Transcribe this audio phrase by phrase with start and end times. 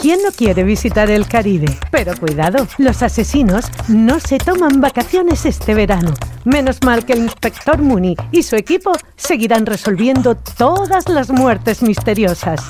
[0.00, 1.78] ¿Quién no quiere visitar el Caribe?
[1.90, 6.14] Pero cuidado, los asesinos no se toman vacaciones este verano.
[6.44, 12.62] Menos mal que el inspector Mooney y su equipo seguirán resolviendo todas las muertes misteriosas.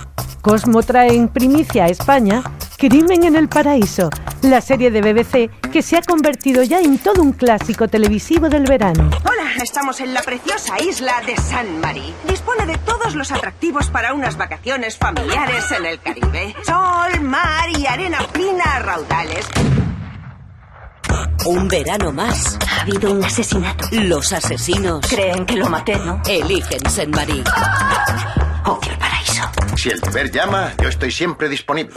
[0.42, 2.42] Cosmo trae en primicia a España
[2.80, 4.08] Crimen en el Paraíso,
[4.40, 8.64] la serie de BBC que se ha convertido ya en todo un clásico televisivo del
[8.64, 9.10] verano.
[9.22, 12.14] Hola, estamos en la preciosa isla de San Marí.
[12.26, 16.54] Dispone de todos los atractivos para unas vacaciones familiares en el Caribe.
[16.64, 19.46] Sol, mar y arena fina a raudales.
[21.44, 22.58] Un verano más.
[22.66, 23.88] Ha habido un asesinato.
[23.92, 26.22] Los asesinos Creen que lo maté, ¿no?
[26.26, 27.44] eligen Saint Marie.
[28.64, 28.99] Odio el paraíso.
[29.80, 31.94] Si el deber llama, yo estoy siempre disponible.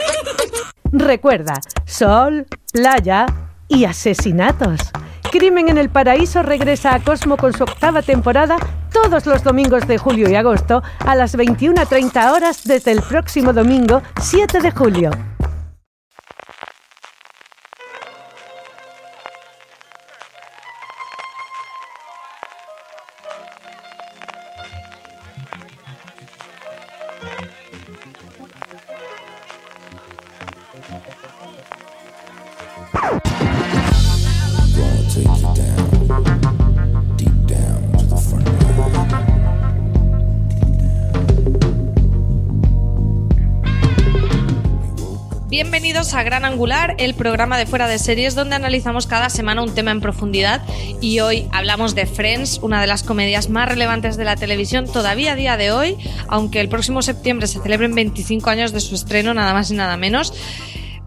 [0.90, 3.26] Recuerda, sol, playa
[3.68, 4.80] y asesinatos.
[5.30, 8.56] Crimen en el Paraíso regresa a Cosmo con su octava temporada
[8.90, 14.00] todos los domingos de julio y agosto a las 21.30 horas desde el próximo domingo
[14.18, 15.10] 7 de julio.
[46.12, 49.90] A Gran Angular, el programa de fuera de series donde analizamos cada semana un tema
[49.90, 50.60] en profundidad
[51.00, 55.32] y hoy hablamos de Friends, una de las comedias más relevantes de la televisión todavía
[55.32, 55.96] a día de hoy,
[56.28, 59.96] aunque el próximo septiembre se celebren 25 años de su estreno, nada más y nada
[59.96, 60.34] menos.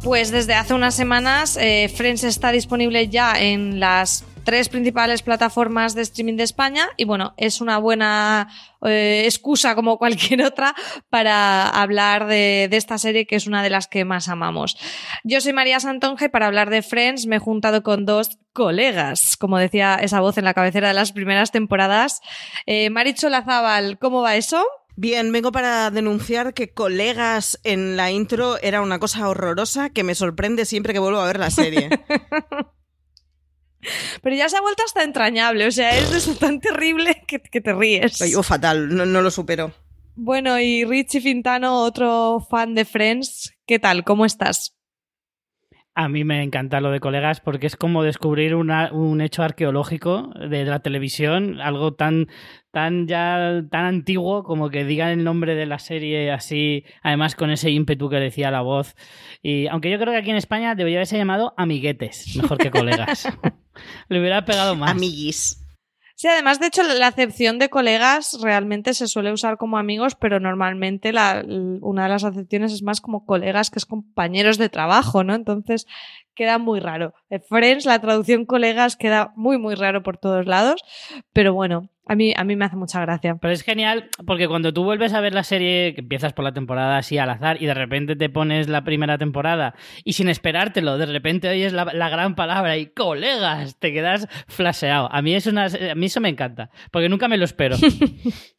[0.01, 5.93] Pues desde hace unas semanas eh, Friends está disponible ya en las tres principales plataformas
[5.93, 8.47] de streaming de España y bueno, es una buena
[8.81, 10.73] eh, excusa como cualquier otra
[11.09, 14.77] para hablar de, de esta serie que es una de las que más amamos.
[15.25, 19.57] Yo soy María Santonge para hablar de Friends me he juntado con dos colegas, como
[19.57, 22.21] decía esa voz en la cabecera de las primeras temporadas.
[22.65, 24.65] Eh, Maricho Lazábal, ¿cómo va eso?
[24.95, 30.15] Bien, vengo para denunciar que colegas en la intro era una cosa horrorosa que me
[30.15, 31.89] sorprende siempre que vuelvo a ver la serie.
[34.21, 37.39] Pero ya se ha vuelto hasta entrañable, o sea, es de eso tan terrible que,
[37.39, 38.21] que te ríes.
[38.21, 39.73] Ay, oh, fatal, no, no lo supero.
[40.15, 44.03] Bueno, y Richie Fintano, otro fan de Friends, ¿qué tal?
[44.03, 44.76] ¿Cómo estás?
[45.99, 50.29] A mí me encanta lo de colegas porque es como descubrir una- un hecho arqueológico
[50.47, 52.27] de la televisión, algo tan,
[52.69, 57.49] tan ya tan antiguo como que digan el nombre de la serie así, además con
[57.49, 58.95] ese ímpetu que decía la voz.
[59.41, 63.27] Y aunque yo creo que aquí en España debería haberse llamado amiguetes, mejor que colegas.
[64.07, 64.91] Le hubiera pegado más.
[64.91, 65.66] Amiguis.
[66.19, 70.39] Sí, además, de hecho, la acepción de colegas realmente se suele usar como amigos, pero
[70.39, 75.23] normalmente la, una de las acepciones es más como colegas, que es compañeros de trabajo,
[75.23, 75.35] ¿no?
[75.35, 75.85] Entonces
[76.37, 77.13] queda muy raro.
[77.29, 80.81] De Friends, la traducción colegas queda muy, muy raro por todos lados,
[81.33, 83.35] pero bueno, a mí, a mí me hace mucha gracia.
[83.41, 86.53] Pero es genial porque cuando tú vuelves a ver la serie, que empiezas por la
[86.53, 90.97] temporada así al azar y de repente te pones la primera temporada y sin esperártelo,
[90.97, 95.09] de repente oyes la, la gran palabra y colegas, te quedas flasheado.
[95.11, 97.75] A mí, es una, a mí eso me encanta porque nunca me lo espero.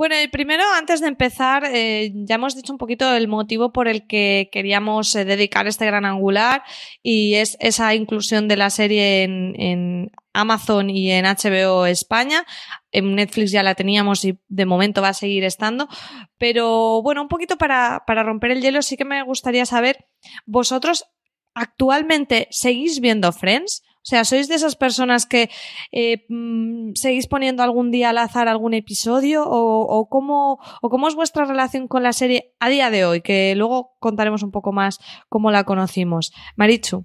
[0.00, 3.86] Bueno, y primero, antes de empezar, eh, ya hemos dicho un poquito el motivo por
[3.86, 6.62] el que queríamos eh, dedicar este gran angular
[7.02, 12.46] y es esa inclusión de la serie en, en Amazon y en HBO España.
[12.92, 15.86] En Netflix ya la teníamos y de momento va a seguir estando.
[16.38, 20.06] Pero bueno, un poquito para, para romper el hielo, sí que me gustaría saber,
[20.46, 21.04] ¿vosotros
[21.52, 23.82] actualmente seguís viendo Friends?
[24.02, 25.50] O sea, ¿sois de esas personas que
[25.92, 29.44] eh, mm, seguís poniendo algún día al azar algún episodio?
[29.46, 33.20] ¿O, cómo, ¿O cómo es vuestra relación con la serie a día de hoy?
[33.20, 36.32] Que luego contaremos un poco más cómo la conocimos.
[36.56, 37.04] Marichu.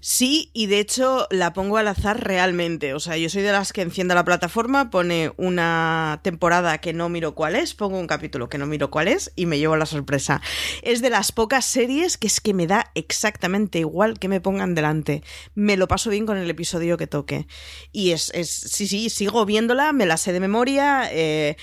[0.00, 2.94] Sí, y de hecho la pongo al azar realmente.
[2.94, 7.08] O sea, yo soy de las que enciende la plataforma, pone una temporada que no
[7.08, 9.86] miro cuál es, pongo un capítulo que no miro cuál es y me llevo la
[9.86, 10.40] sorpresa.
[10.82, 14.74] Es de las pocas series que es que me da exactamente igual que me pongan
[14.74, 15.22] delante.
[15.54, 17.46] Me lo paso bien con el episodio que toque.
[17.92, 21.08] Y es, es sí, sí, sigo viéndola, me la sé de memoria.
[21.12, 21.56] Eh,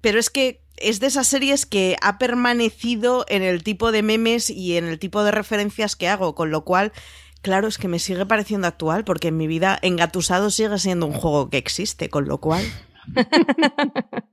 [0.00, 4.50] pero es que es de esas series que ha permanecido en el tipo de memes
[4.50, 6.92] y en el tipo de referencias que hago, con lo cual,
[7.42, 11.12] claro, es que me sigue pareciendo actual, porque en mi vida Engatusado sigue siendo un
[11.12, 12.64] juego que existe, con lo cual...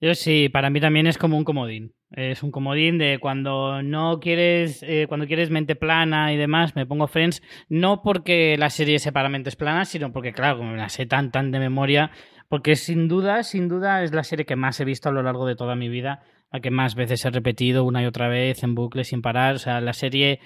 [0.00, 1.92] Yo sí, para mí también es como un comodín.
[2.12, 6.86] Es un comodín de cuando no quieres, eh, cuando quieres mente plana y demás, me
[6.86, 10.88] pongo Friends, no porque la serie sepa mentes planas, sino porque, claro, como me la
[10.88, 12.12] sé tan, tan de memoria,
[12.48, 15.46] porque sin duda, sin duda es la serie que más he visto a lo largo
[15.46, 18.74] de toda mi vida, la que más veces he repetido una y otra vez en
[18.74, 19.56] bucle sin parar.
[19.56, 20.40] O sea, la serie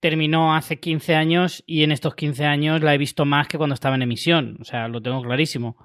[0.00, 3.74] terminó hace 15 años y en estos 15 años la he visto más que cuando
[3.74, 4.58] estaba en emisión.
[4.60, 5.76] O sea, lo tengo clarísimo.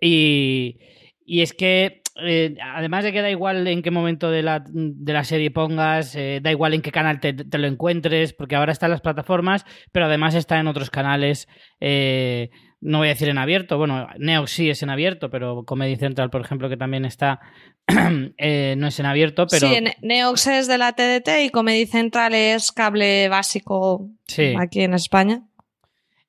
[0.00, 0.78] Y,
[1.24, 5.12] y es que eh, además de que da igual en qué momento de la, de
[5.12, 8.72] la serie pongas, eh, da igual en qué canal te, te, lo encuentres, porque ahora
[8.72, 11.48] está en las plataformas, pero además está en otros canales.
[11.80, 15.96] Eh, no voy a decir en abierto, bueno, Neox sí es en abierto, pero Comedy
[15.96, 17.40] Central, por ejemplo, que también está,
[18.38, 19.68] eh, no es en abierto, pero...
[19.68, 24.54] Sí, Neox es de la TDT y Comedy Central es cable básico sí.
[24.58, 25.42] aquí en España.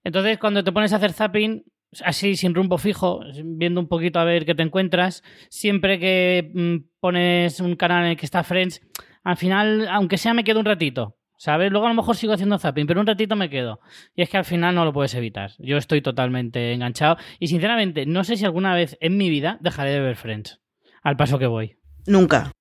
[0.03, 1.63] Entonces, cuando te pones a hacer zapping,
[2.03, 6.75] así sin rumbo fijo, viendo un poquito a ver qué te encuentras, siempre que mm,
[6.99, 8.81] pones un canal en el que está Friends,
[9.23, 11.71] al final, aunque sea me quedo un ratito, ¿Sabes?
[11.71, 13.79] Luego a lo mejor sigo haciendo zapping, pero un ratito me quedo.
[14.15, 15.53] Y es que al final no lo puedes evitar.
[15.57, 17.17] Yo estoy totalmente enganchado.
[17.39, 20.59] Y sinceramente, no sé si alguna vez en mi vida dejaré de ver Friends.
[21.01, 21.79] Al paso que voy.
[22.05, 22.51] Nunca.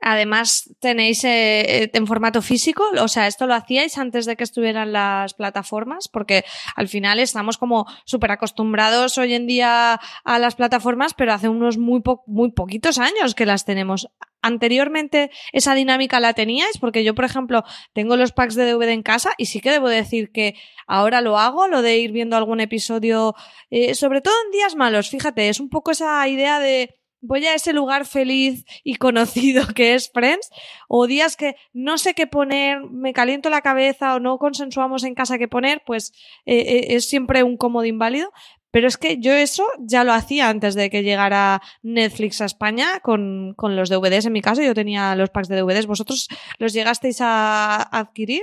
[0.00, 4.92] Además, tenéis eh, en formato físico, o sea, esto lo hacíais antes de que estuvieran
[4.92, 11.14] las plataformas, porque al final estamos como súper acostumbrados hoy en día a las plataformas,
[11.14, 14.08] pero hace unos muy, po muy poquitos años que las tenemos.
[14.42, 19.02] Anteriormente esa dinámica la teníais, porque yo, por ejemplo, tengo los packs de DVD en
[19.02, 20.54] casa y sí que debo decir que
[20.86, 23.34] ahora lo hago, lo de ir viendo algún episodio,
[23.70, 27.54] eh, sobre todo en días malos, fíjate, es un poco esa idea de voy a
[27.54, 30.50] ese lugar feliz y conocido que es Friends,
[30.88, 35.14] o días que no sé qué poner, me caliento la cabeza o no consensuamos en
[35.14, 36.12] casa qué poner, pues
[36.46, 38.32] eh, eh, es siempre un cómodo inválido.
[38.70, 43.00] Pero es que yo eso ya lo hacía antes de que llegara Netflix a España
[43.00, 44.26] con, con los DVDs.
[44.26, 45.86] En mi caso, yo tenía los packs de DVDs.
[45.86, 46.28] ¿Vosotros
[46.58, 48.42] los llegasteis a adquirir?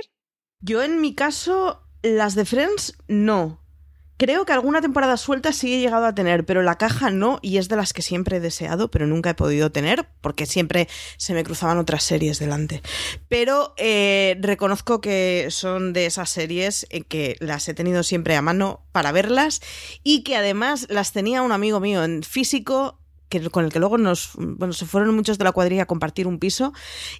[0.60, 3.64] Yo en mi caso, las de Friends, no.
[4.18, 7.58] Creo que alguna temporada suelta sí he llegado a tener, pero la caja no, y
[7.58, 10.88] es de las que siempre he deseado, pero nunca he podido tener, porque siempre
[11.18, 12.82] se me cruzaban otras series delante.
[13.28, 18.42] Pero eh, reconozco que son de esas series en que las he tenido siempre a
[18.42, 19.60] mano para verlas,
[20.02, 22.98] y que además las tenía un amigo mío en físico
[23.28, 26.26] que, con el que luego nos, bueno, se fueron muchos de la cuadrilla a compartir
[26.26, 26.72] un piso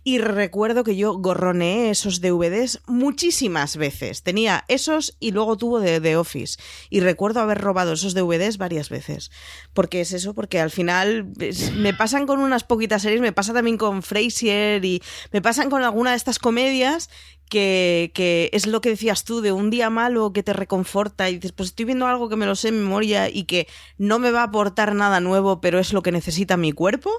[0.05, 4.23] y recuerdo que yo gorroneé esos DVDs muchísimas veces.
[4.23, 6.59] Tenía esos y luego tuvo de Office
[6.91, 9.31] y recuerdo haber robado esos DVDs varias veces.
[9.75, 10.35] porque es eso?
[10.35, 11.33] Porque al final
[11.77, 15.03] me pasan con unas poquitas series, me pasa también con Frasier y
[15.33, 17.11] me pasan con alguna de estas comedias
[17.49, 21.35] que, que, es lo que decías tú, de un día malo que te reconforta y
[21.35, 23.67] dices, pues estoy viendo algo que me lo sé en memoria y que
[23.97, 27.11] no me va a aportar nada nuevo, pero es lo que necesita mi cuerpo,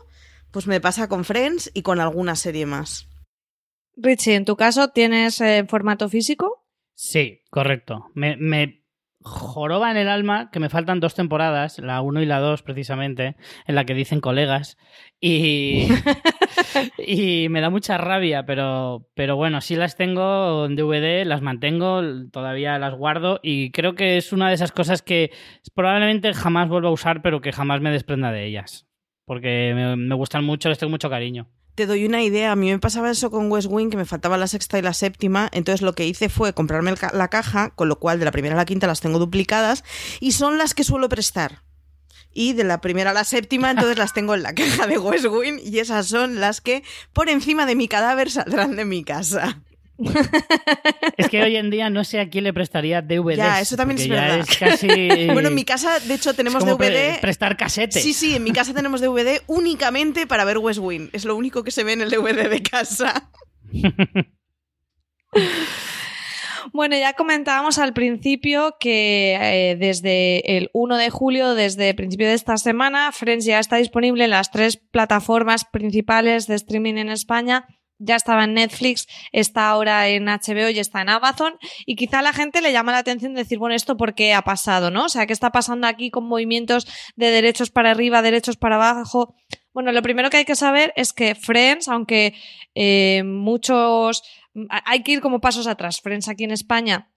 [0.51, 3.07] pues me pasa con Friends y con alguna serie más.
[3.95, 6.65] Richie, ¿en tu caso tienes eh, formato físico?
[6.95, 8.11] Sí, correcto.
[8.13, 8.78] Me, me,
[9.21, 13.35] joroba en el alma que me faltan dos temporadas, la 1 y la 2 precisamente,
[13.67, 14.77] en la que dicen colegas.
[15.19, 15.87] Y,
[16.97, 22.01] y me da mucha rabia, pero, pero bueno, sí las tengo en DVD, las mantengo,
[22.31, 25.31] todavía las guardo y creo que es una de esas cosas que
[25.75, 28.87] probablemente jamás vuelva a usar, pero que jamás me desprenda de ellas.
[29.25, 31.49] Porque me, me gustan mucho, les tengo mucho cariño
[31.79, 32.51] te doy una idea.
[32.51, 34.93] A mí me pasaba eso con West Wing, que me faltaba la sexta y la
[34.93, 35.47] séptima.
[35.53, 38.57] Entonces lo que hice fue comprarme la caja, con lo cual de la primera a
[38.57, 39.85] la quinta las tengo duplicadas
[40.19, 41.63] y son las que suelo prestar.
[42.33, 45.27] Y de la primera a la séptima, entonces las tengo en la caja de West
[45.27, 46.83] Wing y esas son las que
[47.13, 49.61] por encima de mi cadáver saldrán de mi casa.
[51.17, 53.35] Es que hoy en día no sé a quién le prestaría DVD.
[53.35, 54.39] Ya, eso también es verdad.
[54.39, 54.87] Es casi...
[55.33, 57.11] Bueno, en mi casa, de hecho, tenemos es como DVD.
[57.11, 58.01] Pre prestar casetes.
[58.01, 61.09] Sí, sí, en mi casa tenemos DVD únicamente para ver West Wing.
[61.13, 63.29] Es lo único que se ve en el DVD de casa.
[66.71, 72.27] Bueno, ya comentábamos al principio que eh, desde el 1 de julio, desde el principio
[72.27, 77.09] de esta semana, Friends ya está disponible en las tres plataformas principales de streaming en
[77.09, 77.65] España
[77.99, 81.57] ya estaba en Netflix, está ahora en HBO y está en Amazon.
[81.85, 84.41] Y quizá a la gente le llama la atención decir, bueno, ¿esto por qué ha
[84.41, 84.89] pasado?
[84.89, 85.05] ¿No?
[85.05, 89.35] O sea, ¿qué está pasando aquí con movimientos de derechos para arriba, derechos para abajo?
[89.73, 92.33] Bueno, lo primero que hay que saber es que Friends, aunque
[92.73, 94.23] eh, muchos.
[94.69, 96.01] Hay que ir como pasos atrás.
[96.01, 97.11] Friends aquí en España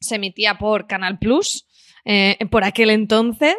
[0.00, 1.66] se emitía por Canal Plus,
[2.04, 3.56] eh, por aquel entonces.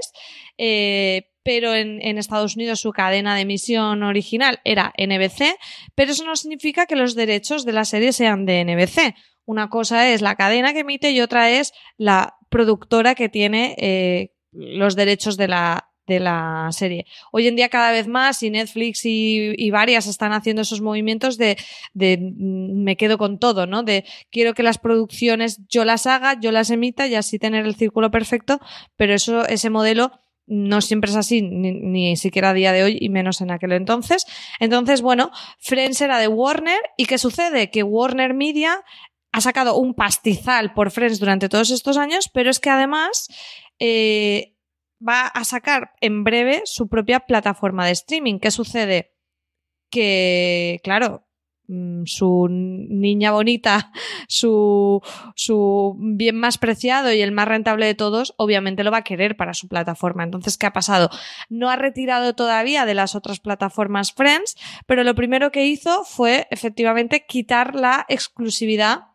[0.57, 5.57] Eh, pero en, Estados Unidos su cadena de emisión original era NBC,
[5.95, 9.15] pero eso no significa que los derechos de la serie sean de NBC.
[9.45, 14.35] Una cosa es la cadena que emite y otra es la productora que tiene eh,
[14.51, 17.07] los derechos de la, de la serie.
[17.31, 21.39] Hoy en día cada vez más y Netflix y, y varias están haciendo esos movimientos
[21.39, 21.57] de,
[21.95, 23.81] de, mm, me quedo con todo, ¿no?
[23.81, 27.73] De quiero que las producciones yo las haga, yo las emita y así tener el
[27.73, 28.59] círculo perfecto,
[28.97, 30.11] pero eso, ese modelo
[30.49, 33.71] no siempre es así, ni, ni, siquiera a día de hoy y menos en aquel
[33.71, 34.25] entonces.
[34.59, 37.69] Entonces, bueno, Friends era de Warner y ¿qué sucede?
[37.69, 38.83] Que Warner Media
[39.31, 43.27] ha sacado un pastizal por Friends durante todos estos años, pero es que además
[43.77, 44.55] eh,
[45.07, 48.39] va a sacar en breve su propia plataforma de streaming.
[48.39, 49.13] ¿Qué sucede?
[49.91, 51.28] Que, claro,
[52.05, 53.91] su niña bonita,
[54.27, 55.01] su,
[55.35, 59.38] su bien más preciado y el más rentable de todos, obviamente lo va a querer
[59.38, 60.23] para su plataforma.
[60.23, 61.09] Entonces, ¿qué ha pasado?
[61.49, 66.47] No ha retirado todavía de las otras plataformas Friends, pero lo primero que hizo fue
[66.49, 69.08] efectivamente quitar la exclusividad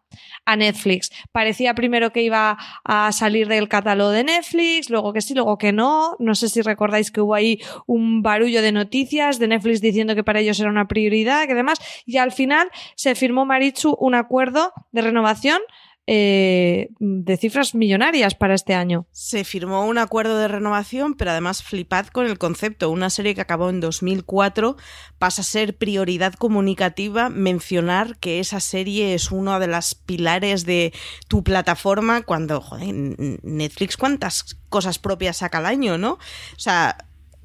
[0.45, 1.11] a Netflix.
[1.33, 5.73] Parecía primero que iba a salir del catálogo de Netflix, luego que sí, luego que
[5.73, 6.17] no.
[6.19, 10.25] No sé si recordáis que hubo ahí un barullo de noticias de Netflix diciendo que
[10.25, 11.79] para ellos era una prioridad, que demás.
[12.07, 15.61] Y al final se firmó Marichu un acuerdo de renovación
[16.07, 19.07] eh, de cifras millonarias para este año.
[19.11, 22.91] Se firmó un acuerdo de renovación, pero además flipad con el concepto.
[22.91, 24.77] Una serie que acabó en 2004
[25.19, 30.93] pasa a ser prioridad comunicativa mencionar que esa serie es uno de las pilares de
[31.29, 32.95] tu plataforma cuando, joder,
[33.43, 36.13] Netflix cuántas cosas propias saca al año, ¿no?
[36.13, 36.99] O sea,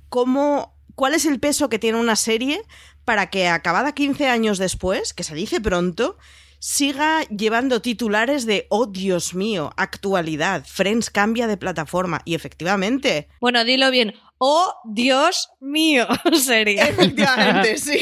[0.09, 2.61] ¿cómo, ¿cuál es el peso que tiene una serie
[3.05, 6.17] para que acabada 15 años después, que se dice pronto,
[6.59, 12.21] siga llevando titulares de, oh Dios mío, actualidad, Friends cambia de plataforma.
[12.25, 13.29] Y efectivamente.
[13.39, 14.13] Bueno, dilo bien.
[14.37, 16.07] Oh Dios mío,
[16.39, 16.87] sería.
[16.87, 17.99] Efectivamente, sí.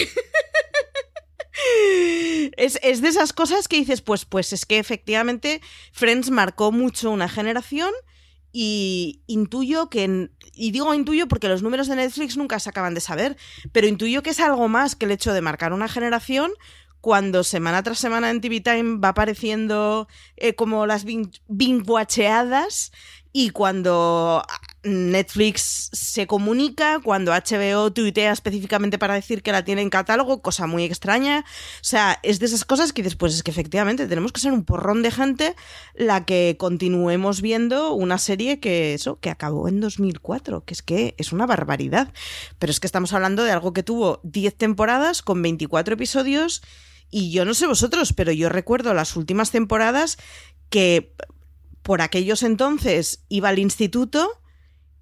[2.56, 5.62] Es, es, de esas cosas que dices, pues, pues es que efectivamente
[5.92, 7.92] Friends marcó mucho una generación
[8.52, 13.02] y intuyo que, y digo intuyo porque los números de Netflix nunca se acaban de
[13.02, 13.38] saber,
[13.72, 16.52] pero intuyo que es algo más que el hecho de marcar una generación
[17.08, 22.92] cuando semana tras semana en TV Time va apareciendo eh, como las binge-watcheadas
[23.32, 24.44] y cuando
[24.84, 30.68] Netflix se comunica, cuando HBO tuitea específicamente para decir que la tiene en catálogo, cosa
[30.68, 31.46] muy extraña.
[31.76, 34.66] O sea, es de esas cosas que después es que efectivamente tenemos que ser un
[34.66, 35.56] porrón de gente
[35.96, 41.16] la que continuemos viendo una serie que eso, que acabó en 2004, que es que
[41.18, 42.12] es una barbaridad.
[42.60, 46.64] Pero es que estamos hablando de algo que tuvo 10 temporadas con 24 episodios
[47.10, 50.18] y yo no sé vosotros, pero yo recuerdo las últimas temporadas
[50.70, 51.14] que
[51.82, 54.42] por aquellos entonces iba al instituto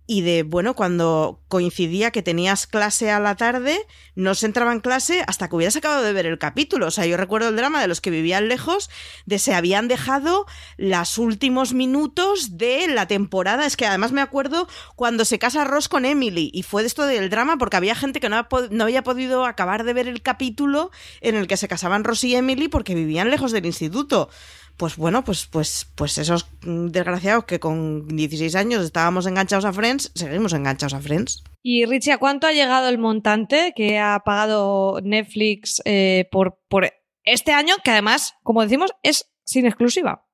[0.07, 3.77] y de, bueno, cuando coincidía que tenías clase a la tarde,
[4.13, 6.87] no se entraba en clase hasta que hubieras acabado de ver el capítulo.
[6.87, 8.89] O sea, yo recuerdo el drama de los que vivían lejos,
[9.25, 10.45] de se habían dejado
[10.77, 13.65] los últimos minutos de la temporada.
[13.65, 17.05] Es que además me acuerdo cuando se casa Ross con Emily, y fue de esto
[17.05, 20.91] del drama porque había gente que no, no había podido acabar de ver el capítulo
[21.21, 24.29] en el que se casaban Ross y Emily porque vivían lejos del instituto
[24.77, 30.11] pues bueno, pues, pues, pues esos desgraciados que con 16 años estábamos enganchados a Friends,
[30.15, 31.43] seguimos enganchados a Friends.
[31.61, 36.91] Y Richie, ¿a cuánto ha llegado el montante que ha pagado Netflix eh, por, por
[37.23, 37.75] este año?
[37.83, 40.25] Que además, como decimos, es sin exclusiva.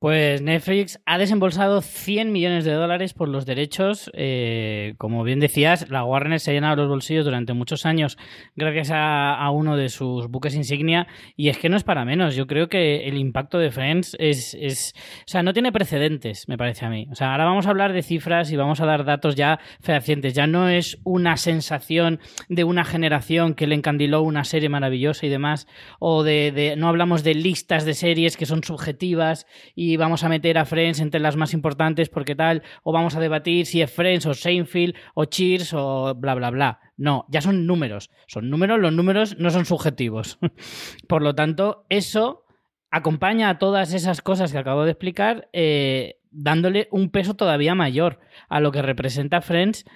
[0.00, 4.12] Pues Netflix ha desembolsado 100 millones de dólares por los derechos.
[4.14, 8.16] Eh, como bien decías, la Warner se ha llenado los bolsillos durante muchos años
[8.54, 11.08] gracias a, uno de sus buques insignia.
[11.34, 12.36] Y es que no es para menos.
[12.36, 14.54] Yo creo que el impacto de Friends es.
[14.54, 17.08] O sea, no tiene precedentes, me parece a mí.
[17.10, 20.32] O sea, ahora vamos a hablar de cifras y vamos a dar datos ya fehacientes.
[20.32, 25.28] Ya no es una sensación de una generación que le encandiló una serie maravillosa y
[25.28, 25.66] demás.
[25.98, 30.28] O de no hablamos de listas de series que son subjetivas y y vamos a
[30.28, 33.90] meter a Friends entre las más importantes porque tal, o vamos a debatir si es
[33.90, 36.80] Friends o Seinfeld o Cheers o bla, bla, bla.
[36.98, 38.10] No, ya son números.
[38.26, 40.38] Son números, los números no son subjetivos.
[41.08, 42.44] Por lo tanto, eso
[42.90, 48.20] acompaña a todas esas cosas que acabo de explicar, eh, dándole un peso todavía mayor
[48.50, 49.86] a lo que representa Friends,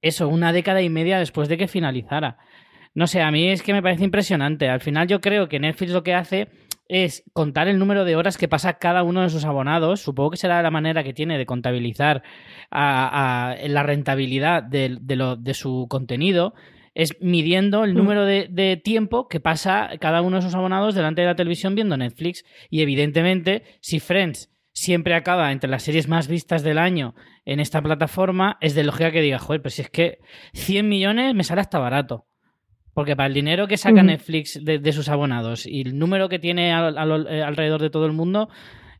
[0.00, 2.38] eso, una década y media después de que finalizara.
[2.94, 4.70] No sé, a mí es que me parece impresionante.
[4.70, 6.48] Al final yo creo que Netflix lo que hace
[6.92, 10.02] es contar el número de horas que pasa cada uno de sus abonados.
[10.02, 12.22] Supongo que será la manera que tiene de contabilizar
[12.70, 16.52] a, a la rentabilidad de, de, lo, de, su contenido.
[16.94, 21.22] Es midiendo el número de, de, tiempo que pasa cada uno de sus abonados delante
[21.22, 22.44] de la televisión viendo Netflix.
[22.68, 27.14] Y evidentemente, si Friends siempre acaba entre las series más vistas del año
[27.46, 30.18] en esta plataforma, es de lógica que diga, joder, pero si es que
[30.52, 32.26] 100 millones me sale hasta barato.
[32.94, 36.72] Porque para el dinero que saca Netflix de, sus abonados y el número que tiene
[36.72, 38.50] alrededor de todo el mundo,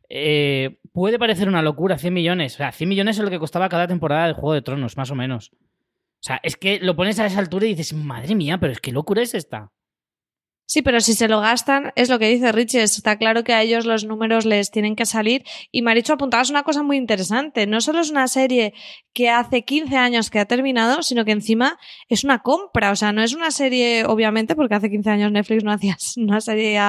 [0.09, 2.55] eh, puede parecer una locura, 100 millones.
[2.55, 5.11] O sea, 100 millones es lo que costaba cada temporada de Juego de Tronos, más
[5.11, 5.51] o menos.
[5.53, 8.79] O sea, es que lo pones a esa altura y dices, madre mía, pero es
[8.79, 9.71] que locura es esta.
[10.65, 13.61] Sí, pero si se lo gastan, es lo que dice Richie, está claro que a
[13.61, 15.43] ellos los números les tienen que salir.
[15.71, 17.67] Y Maricho, apuntabas una cosa muy interesante.
[17.67, 18.73] No solo es una serie
[19.13, 21.77] que hace 15 años que ha terminado, sino que encima
[22.07, 22.91] es una compra.
[22.91, 26.39] O sea, no es una serie, obviamente, porque hace 15 años Netflix no hacía una
[26.39, 26.79] serie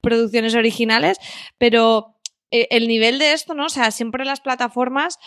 [0.00, 1.18] producciones originales,
[1.58, 2.16] pero
[2.50, 3.66] eh, el nivel de esto, ¿no?
[3.66, 5.18] O sea, siempre las plataformas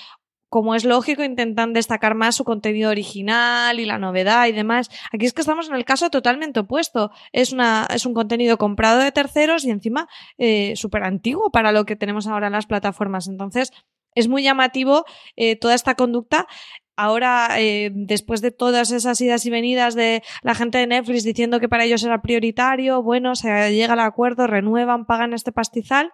[0.56, 4.90] como es lógico, intentan destacar más su contenido original y la novedad y demás.
[5.12, 7.12] Aquí es que estamos en el caso totalmente opuesto.
[7.34, 10.08] Es, una, es un contenido comprado de terceros y encima
[10.38, 13.28] eh, súper antiguo para lo que tenemos ahora en las plataformas.
[13.28, 13.74] Entonces,
[14.14, 15.04] es muy llamativo
[15.36, 16.48] eh, toda esta conducta.
[16.96, 21.60] Ahora, eh, después de todas esas idas y venidas de la gente de Netflix diciendo
[21.60, 26.14] que para ellos era prioritario, bueno, se llega al acuerdo, renuevan, pagan este pastizal.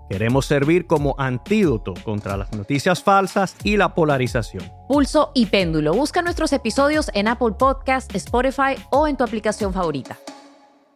[0.11, 4.69] Queremos servir como antídoto contra las noticias falsas y la polarización.
[4.89, 5.93] Pulso y péndulo.
[5.93, 10.17] Busca nuestros episodios en Apple Podcast, Spotify o en tu aplicación favorita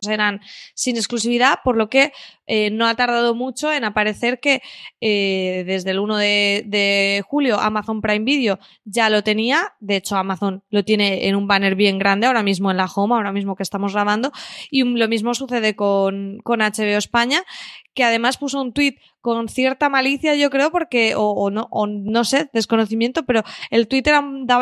[0.07, 0.41] eran
[0.75, 2.13] sin exclusividad, por lo que
[2.47, 4.61] eh, no ha tardado mucho en aparecer que
[5.01, 9.73] eh, desde el 1 de, julio Amazon Prime Video ya lo tenía.
[9.79, 13.15] De hecho, Amazon lo tiene en un banner bien grande ahora mismo en la home,
[13.15, 14.31] ahora mismo que estamos grabando.
[14.69, 17.43] Y lo mismo sucede con, con HBO España,
[17.93, 22.23] que además puso un tuit con cierta malicia, yo creo, porque, o, no, o no
[22.25, 24.13] sé, desconocimiento, pero el Twitter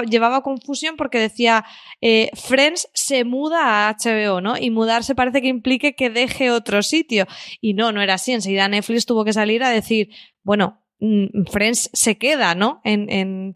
[0.09, 1.65] llevaba confusión porque decía
[1.99, 4.55] eh, Friends se muda a HBO, ¿no?
[4.57, 7.27] Y mudarse parece que implique que deje otro sitio.
[7.59, 8.31] Y no, no era así.
[8.31, 10.09] Enseguida Netflix tuvo que salir a decir,
[10.43, 12.81] bueno, mm, Friends se queda, ¿no?
[12.83, 13.55] En, en,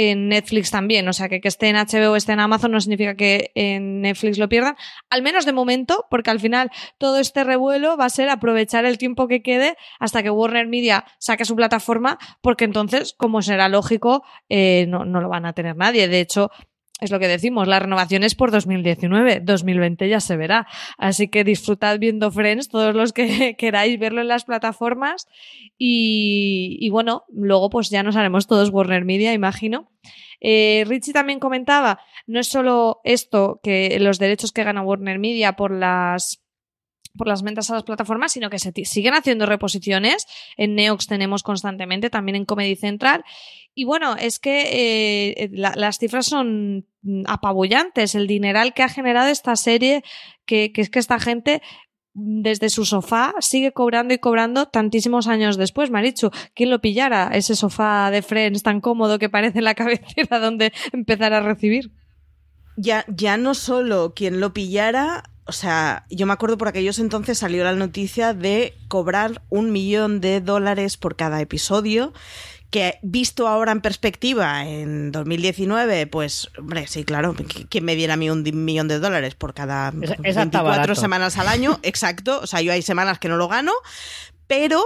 [0.00, 1.08] en Netflix también.
[1.08, 4.38] O sea, que esté en HBO o esté en Amazon no significa que en Netflix
[4.38, 4.76] lo pierdan.
[5.10, 8.96] Al menos de momento, porque al final todo este revuelo va a ser aprovechar el
[8.96, 14.22] tiempo que quede hasta que Warner Media saque su plataforma, porque entonces, como será lógico,
[14.48, 16.06] eh, no, no lo van a tener nadie.
[16.06, 16.52] De hecho,
[17.00, 20.66] es lo que decimos, la renovación es por 2019, 2020 ya se verá.
[20.96, 25.28] Así que disfrutad viendo Friends, todos los que queráis verlo en las plataformas.
[25.78, 29.90] Y, bueno, luego pues ya nos haremos todos Warner Media, imagino.
[30.40, 35.54] Eh, Richie también comentaba, no es solo esto, que los derechos que gana Warner Media
[35.54, 36.42] por las
[37.18, 40.26] por las ventas a las plataformas, sino que se siguen haciendo reposiciones.
[40.56, 43.24] En Neox tenemos constantemente, también en Comedy Central.
[43.74, 46.86] Y bueno, es que eh, eh, las cifras son
[47.26, 48.14] apabullantes.
[48.14, 50.02] El dineral que ha generado esta serie,
[50.46, 51.62] que, es que esta gente
[52.14, 56.30] desde su sofá sigue cobrando y cobrando tantísimos años después, Marichu.
[56.54, 57.30] ¿Quién lo pillara?
[57.32, 61.92] Ese sofá de Friends tan cómodo que parece la cabecera donde empezar a recibir.
[62.76, 67.38] Ya, ya no solo quien lo pillara, o sea, yo me acuerdo por aquellos entonces
[67.38, 72.12] salió la noticia de cobrar un millón de dólares por cada episodio
[72.70, 77.34] que visto ahora en perspectiva, en 2019, pues, hombre, sí, claro,
[77.70, 81.80] ¿quién me diera a mí un millón de dólares por cada 24 semanas al año?
[81.82, 83.72] Exacto, o sea, yo hay semanas que no lo gano,
[84.46, 84.82] pero...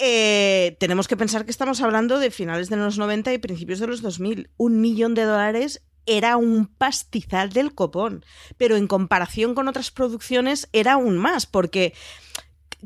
[0.00, 3.88] Eh, tenemos que pensar que estamos hablando de finales de los 90 y principios de
[3.88, 4.48] los 2000.
[4.56, 8.24] Un millón de dólares era un pastizal del copón,
[8.56, 11.94] pero en comparación con otras producciones era aún más, porque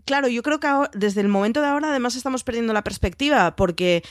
[0.04, 4.02] claro, yo creo que desde el momento de ahora además estamos perdiendo la perspectiva porque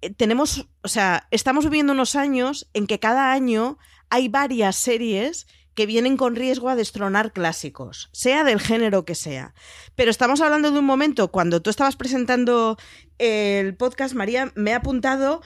[0.00, 5.46] eh, tenemos, o sea, estamos viviendo unos años en que cada año hay varias series
[5.74, 9.54] que vienen con riesgo a destronar clásicos, sea del género que sea.
[9.94, 12.78] Pero estamos hablando de un momento, cuando tú estabas presentando
[13.18, 15.42] el podcast, María, me he apuntado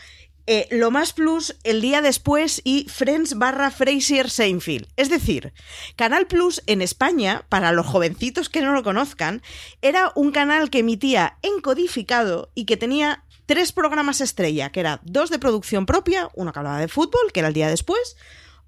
[0.46, 4.88] eh, lo más plus el día después y Friends barra Frasier Seinfeld.
[4.96, 5.53] Es decir,
[5.96, 9.42] Canal Plus en España, para los jovencitos que no lo conozcan,
[9.83, 15.00] era un canal que emitía en codificado y que tenía tres programas estrella, que eran
[15.03, 18.16] dos de producción propia, uno que hablaba de fútbol, que era el día después,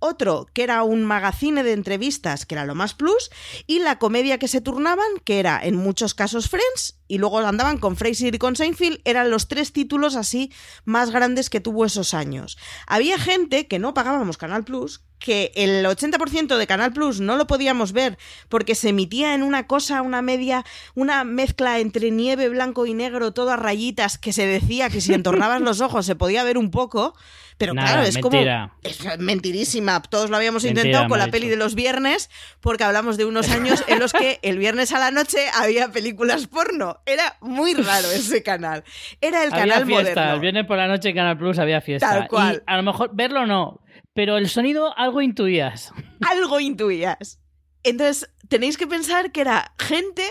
[0.02, 3.30] otro que era un magazine de entrevistas, que era lo más plus,
[3.66, 7.78] y la comedia que se turnaban, que era en muchos casos Friends, y luego andaban
[7.78, 10.52] con Frasier y con Seinfeld, eran los tres títulos así
[10.84, 12.58] más grandes que tuvo esos años.
[12.86, 17.46] Había gente que no pagábamos Canal Plus, que el 80% de Canal Plus no lo
[17.46, 22.84] podíamos ver porque se emitía en una cosa, una media, una mezcla entre nieve blanco
[22.86, 26.44] y negro, todo a rayitas, que se decía que si entornabas los ojos se podía
[26.44, 27.14] ver un poco.
[27.58, 28.72] Pero Nada, claro, es mentira.
[28.82, 28.90] como.
[29.12, 30.02] Es mentirísima.
[30.02, 32.28] Todos lo habíamos Mentira, intentado con la peli de los viernes,
[32.60, 36.48] porque hablamos de unos años en los que el viernes a la noche había películas
[36.48, 37.00] porno.
[37.06, 38.82] Era muy raro ese canal.
[39.20, 40.34] Era el había canal fiesta, moderno.
[40.34, 42.08] el viernes por la noche en Canal Plus había fiesta.
[42.08, 42.64] Tal cual.
[42.66, 43.80] Y a lo mejor verlo no,
[44.14, 45.92] pero el sonido algo intuías.
[46.20, 47.38] algo intuías.
[47.82, 50.24] Entonces, tenéis que pensar que era gente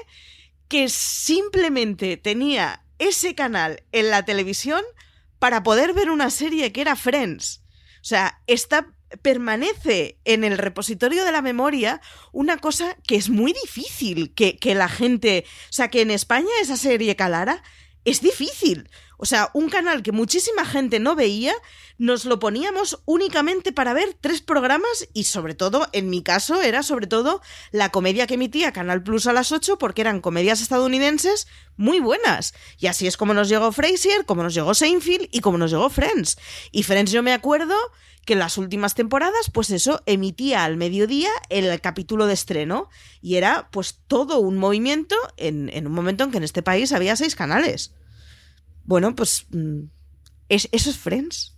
[0.68, 4.82] que simplemente tenía ese canal en la televisión
[5.40, 7.64] para poder ver una serie que era Friends.
[8.02, 13.54] O sea, está permanece en el repositorio de la memoria una cosa que es muy
[13.54, 15.46] difícil que, que la gente...
[15.70, 17.62] O sea, que en España esa serie calara
[18.06, 18.90] es difícil.
[19.22, 21.54] O sea, un canal que muchísima gente no veía,
[22.00, 26.82] nos lo poníamos únicamente para ver tres programas y sobre todo, en mi caso, era
[26.82, 27.40] sobre todo
[27.72, 31.46] la comedia que emitía Canal Plus a las 8 porque eran comedias estadounidenses
[31.78, 32.56] muy buenas.
[32.80, 35.92] Y así es como nos llegó Frasier, como nos llegó Seinfeld y como nos llegó
[35.92, 36.40] Friends.
[36.72, 37.76] Y Friends yo me acuerdo
[38.26, 42.90] que en las últimas temporadas, pues eso, emitía al mediodía el capítulo de estreno
[43.22, 46.92] y era pues todo un movimiento en, en un momento en que en este país
[46.92, 47.94] había seis canales.
[48.92, 49.84] Bueno, pues mm,
[50.50, 51.58] es, eso es Friends.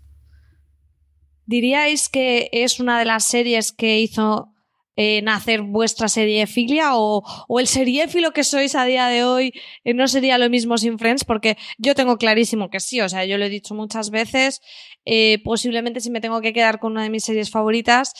[1.48, 4.54] ¿Diríais que es una de las series que hizo
[4.96, 9.52] eh, nacer vuestra seriefilia o, o el seriéfilo que sois a día de hoy
[9.84, 11.24] eh, no sería lo mismo sin Friends?
[11.26, 14.62] Porque yo tengo clarísimo que sí, o sea, yo lo he dicho muchas veces,
[15.04, 18.14] eh, posiblemente si me tengo que quedar con una de mis series favoritas,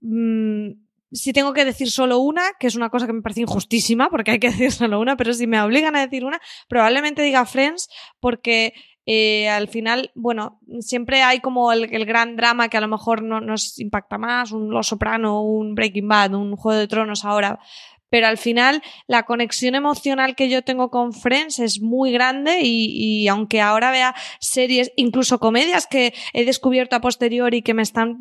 [0.00, 0.70] mm,
[1.12, 4.32] si tengo que decir solo una, que es una cosa que me parece injustísima, porque
[4.32, 7.88] hay que decir solo una, pero si me obligan a decir una, probablemente diga Friends,
[8.20, 13.22] porque eh, al final, bueno, siempre hay como el, gran drama que a lo mejor
[13.22, 17.58] no nos impacta más, un Los Soprano, un Breaking Bad, un Juego de Tronos ahora.
[18.12, 23.22] Pero al final la conexión emocional que yo tengo con Friends es muy grande y,
[23.22, 28.18] y aunque ahora vea series, incluso comedias que he descubierto a posteriori que me están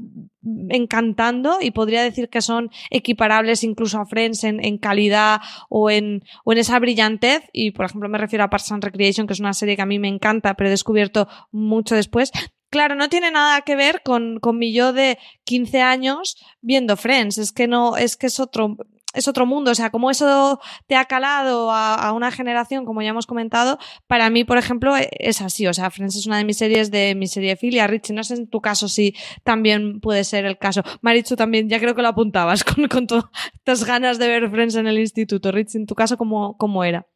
[0.69, 6.23] encantando y podría decir que son equiparables incluso a Friends en, en calidad o en,
[6.45, 9.41] o en esa brillantez y por ejemplo me refiero a Parks and Recreation que es
[9.41, 12.31] una serie que a mí me encanta pero he descubierto mucho después
[12.71, 17.37] Claro, no tiene nada que ver con, con mi yo de 15 años viendo Friends.
[17.37, 18.77] Es que no, es que es otro,
[19.13, 19.71] es otro mundo.
[19.71, 24.29] O sea, como eso te ha calado a, una generación, como ya hemos comentado, para
[24.29, 25.67] mí, por ejemplo, es así.
[25.67, 27.87] O sea, Friends es una de mis series de mi serie filia.
[27.87, 30.83] Richie, no sé en tu caso si también puede ser el caso.
[31.01, 34.75] Marichu también, ya creo que lo apuntabas con, con todas estas ganas de ver Friends
[34.75, 35.51] en el instituto.
[35.51, 37.07] Richie, en tu caso, ¿cómo, cómo era?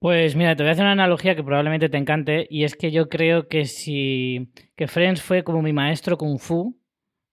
[0.00, 2.90] Pues mira, te voy a hacer una analogía que probablemente te encante y es que
[2.90, 6.79] yo creo que si que Friends fue como mi maestro kung fu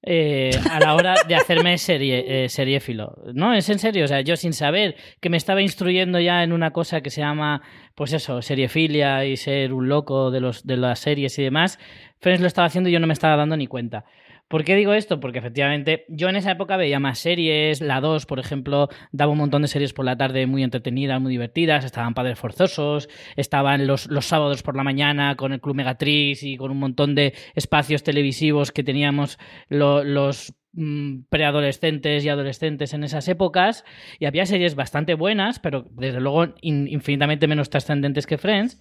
[0.09, 3.13] eh, a la hora de hacerme serie, eh, seriéfilo.
[3.33, 6.53] No, es en serio, o sea, yo sin saber que me estaba instruyendo ya en
[6.53, 7.61] una cosa que se llama,
[7.93, 11.77] pues eso, seriefilia y ser un loco de, los, de las series y demás,
[12.21, 14.05] Friends lo estaba haciendo y yo no me estaba dando ni cuenta.
[14.47, 15.19] ¿Por qué digo esto?
[15.19, 19.39] Porque efectivamente yo en esa época veía más series, la 2, por ejemplo, daba un
[19.39, 24.07] montón de series por la tarde muy entretenidas, muy divertidas, estaban Padres Forzosos, estaban los,
[24.07, 28.03] los sábados por la mañana con el Club Megatrix y con un montón de espacios
[28.03, 33.83] televisivos que teníamos lo, los mm, preadolescentes y adolescentes en esas épocas
[34.17, 38.79] y había series bastante buenas, pero desde luego in, infinitamente menos trascendentes que Friends.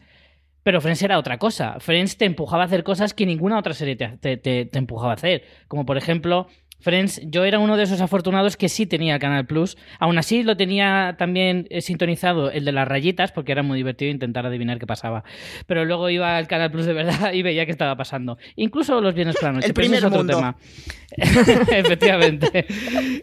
[0.67, 1.79] Pero Friends era otra cosa.
[1.79, 5.13] Friends te empujaba a hacer cosas que ninguna otra serie te, te, te, te, empujaba
[5.13, 5.45] a hacer.
[5.69, 6.49] Como por ejemplo,
[6.81, 9.79] Friends, yo era uno de esos afortunados que sí tenía Canal Plus.
[10.01, 14.11] Aún así lo tenía también eh, sintonizado el de las rayitas, porque era muy divertido
[14.11, 15.23] intentar adivinar qué pasaba.
[15.69, 18.37] Pero luego iba al Canal Plus de verdad y veía qué estaba pasando.
[18.57, 19.69] Incluso los viernes por la noche.
[19.69, 20.37] El primer pero eso es mundo.
[20.37, 20.57] otro
[21.17, 21.69] tema.
[21.79, 22.67] Efectivamente.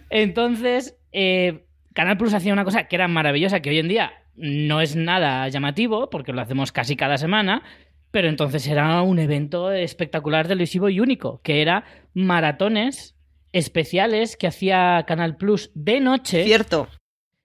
[0.09, 4.81] Entonces, eh, Canal Plus hacía una cosa que era maravillosa, que hoy en día no
[4.81, 7.63] es nada llamativo, porque lo hacemos casi cada semana,
[8.11, 13.15] pero entonces era un evento espectacular, televisivo y único, que era maratones
[13.51, 16.43] especiales que hacía Canal Plus de noche.
[16.43, 16.89] Cierto.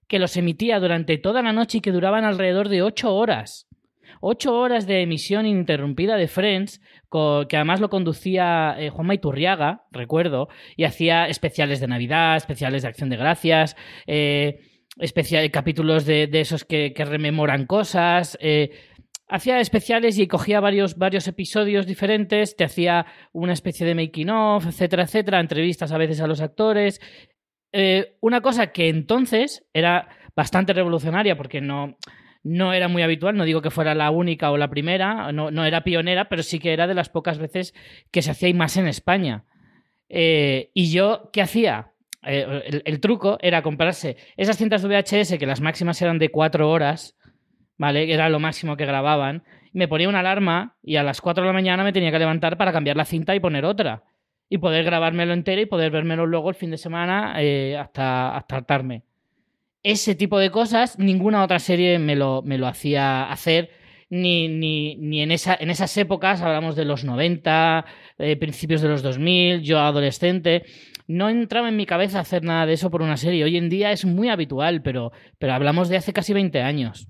[0.06, 3.68] Que los emitía durante toda la noche y que duraban alrededor de ocho horas.
[4.20, 10.48] Ocho horas de emisión ininterrumpida de Friends, que además lo conducía eh, Juan Maiturriaga, recuerdo,
[10.76, 14.60] y hacía especiales de Navidad, especiales de Acción de Gracias, eh,
[15.50, 18.36] capítulos de, esos que, rememoran cosas.
[18.40, 18.70] Eh,
[19.28, 24.66] hacía especiales y cogía varios, varios episodios diferentes, te hacía una especie de making of,
[24.66, 27.00] etcétera, etcétera, entrevistas a veces a los actores.
[28.20, 31.96] una cosa que entonces era bastante revolucionaria porque no,
[32.42, 35.64] no era muy habitual, no digo que fuera la única o la primera, no, no
[35.64, 37.74] era pionera, pero sí que era de las pocas veces
[38.10, 39.44] que se hacía y más en España.
[40.08, 41.92] Eh, y yo, ¿qué hacía?
[42.28, 46.70] Eh, el, truco era comprarse esas cintas de VHS, que las máximas eran de cuatro
[46.70, 47.16] horas,
[47.76, 48.12] ¿vale?
[48.12, 49.44] Era lo máximo que grababan.
[49.72, 52.56] Me ponía una alarma y a las cuatro de la mañana me tenía que levantar
[52.56, 54.04] para cambiar la cinta y poner otra.
[54.48, 58.56] Y poder grabármelo entero y poder vérmelo luego el fin de semana eh, hasta, hasta
[58.56, 59.04] hartarme
[59.82, 63.70] ese tipo de cosas ninguna otra serie me lo, me lo hacía hacer.
[64.10, 67.84] Ni, ni, ni en, esa, en esas épocas, hablamos de los 90,
[68.18, 70.64] eh, principios de los 2000, yo adolescente,
[71.06, 73.44] no entraba en mi cabeza hacer nada de eso por una serie.
[73.44, 77.08] Hoy en día es muy habitual, pero, pero hablamos de hace casi 20 años.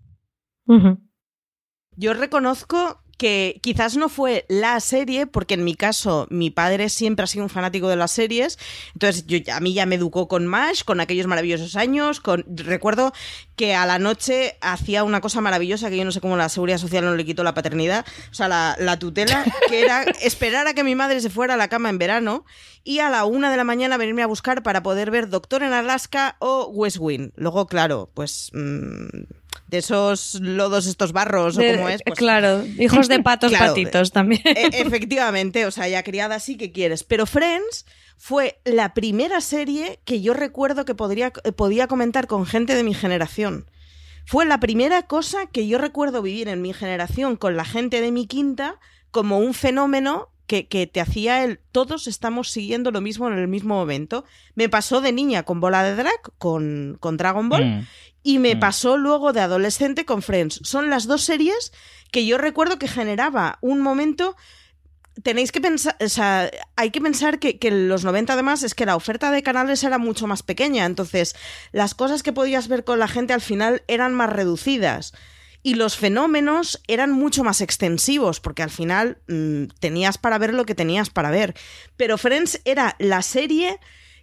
[1.97, 7.25] Yo reconozco que quizás no fue la serie, porque en mi caso mi padre siempre
[7.25, 8.59] ha sido un fanático de las series,
[8.95, 13.13] entonces yo, a mí ya me educó con MASH, con aquellos maravillosos años, con recuerdo
[13.57, 16.79] que a la noche hacía una cosa maravillosa que yo no sé cómo la seguridad
[16.79, 20.75] social no le quitó la paternidad, o sea, la, la tutela, que era esperar a
[20.75, 22.45] que mi madre se fuera a la cama en verano
[22.85, 25.73] y a la una de la mañana venirme a buscar para poder ver Doctor en
[25.73, 27.33] Alaska o West Wing.
[27.35, 28.51] Luego, claro, pues...
[28.55, 29.25] Mmm,
[29.69, 32.03] de esos lodos, estos barros o como es.
[32.05, 34.43] Pues, claro, hijos de patos, patitos también.
[34.45, 37.05] E, efectivamente, o sea, ya criada así que quieres.
[37.05, 37.85] Pero Friends
[38.17, 42.83] fue la primera serie que yo recuerdo que podría, eh, podía comentar con gente de
[42.83, 43.71] mi generación.
[44.25, 48.13] Fue la primera cosa que yo recuerdo vivir en mi generación con la gente de
[48.13, 48.79] mi quinta
[49.11, 53.75] como un fenómeno que, te hacía el todos estamos siguiendo lo mismo en el mismo
[53.75, 54.25] momento.
[54.55, 57.87] Me pasó de niña con Bola de Drag, con, con Dragon Ball, mm.
[58.23, 58.61] Y me mm.
[58.61, 60.61] pasó luego de adolescente con Friends.
[60.65, 61.73] Son las dos series
[62.11, 64.37] que yo recuerdo que generaba un momento
[65.23, 68.87] tenéis que pensar, o sea, hay que pensar que, en los 90 además es que
[68.87, 71.35] la oferta de canales era mucho más pequeña, entonces
[71.73, 75.13] las cosas que podías ver con la gente al final eran más reducidas
[75.63, 80.65] y los fenómenos eran mucho más extensivos porque al final mm, tenías para ver lo
[80.65, 81.55] que tenías para ver,
[81.97, 83.79] pero Friends era la serie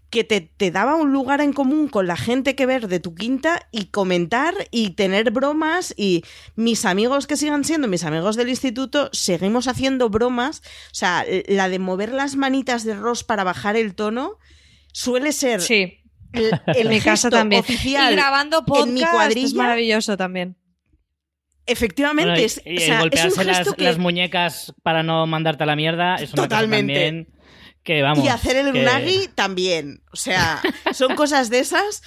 [0.09, 3.67] que te, daba un lugar en común con la gente que ver de tu quinta
[3.71, 6.23] y comentar y tener bromas y
[6.55, 10.61] mis amigos que sigan siendo mis amigos del instituto, seguimos haciendo bromas.
[10.91, 14.37] O sea, la de mover las manitas de Ross para bajar el tono
[14.91, 15.61] suele ser...
[15.61, 16.01] Sí.
[16.33, 17.61] en mi casa también.
[17.61, 19.47] Oficial y grabando podcast en mi cuadrilla.
[19.47, 20.57] es maravilloso también.
[21.65, 22.61] Efectivamente, es,
[22.99, 23.43] golpearse
[23.77, 26.93] las, muñecas para no mandarte a la mierda es una Totalmente.
[26.93, 27.34] también
[27.87, 30.01] y hacer el unagi también.
[30.11, 30.61] O sea,
[30.93, 32.03] son cosas de esas.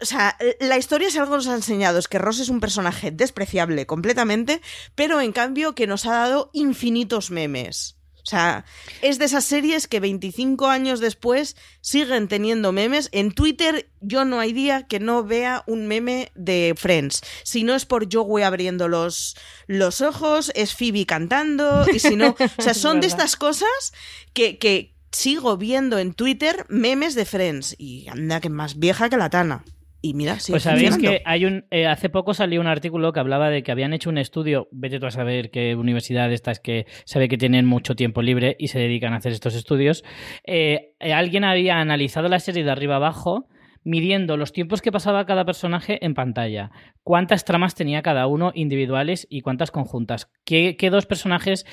[0.00, 2.60] O sea, la historia es algo que nos ha enseñado, es que Ross es un
[2.60, 4.62] personaje despreciable completamente,
[4.94, 7.96] pero en cambio que nos ha dado infinitos memes.
[8.22, 8.64] O sea,
[9.02, 13.08] es de esas series que 25 años después siguen teniendo memes.
[13.12, 17.22] En Twitter yo no hay día que no vea un meme de Friends.
[17.42, 22.36] Si no es por Joey abriendo los, los ojos, es Phoebe cantando, y si no...
[22.56, 23.92] O sea, son de estas cosas
[24.32, 29.16] que, que, sigo viendo en Twitter memes de Friends y anda que más vieja que
[29.16, 29.64] la Tana.
[30.02, 30.52] Y mira, sí.
[30.52, 31.66] Pues sabéis que hay un.
[31.70, 34.68] Eh, hace poco salió un artículo que hablaba de que habían hecho un estudio.
[34.72, 38.56] Vete tú a saber qué universidad esta es que sabe que tienen mucho tiempo libre
[38.58, 40.02] y se dedican a hacer estos estudios.
[40.44, 43.48] Eh, eh, alguien había analizado la serie de arriba abajo,
[43.84, 46.70] midiendo los tiempos que pasaba cada personaje en pantalla,
[47.02, 51.66] cuántas tramas tenía cada uno individuales y cuántas conjuntas, qué, dos personajes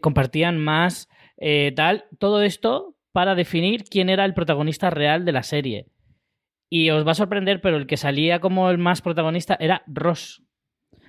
[0.00, 1.08] compartían más
[1.40, 5.86] eh, tal, todo esto para definir quién era el protagonista real de la serie.
[6.68, 10.44] Y os va a sorprender, pero el que salía como el más protagonista era Ross.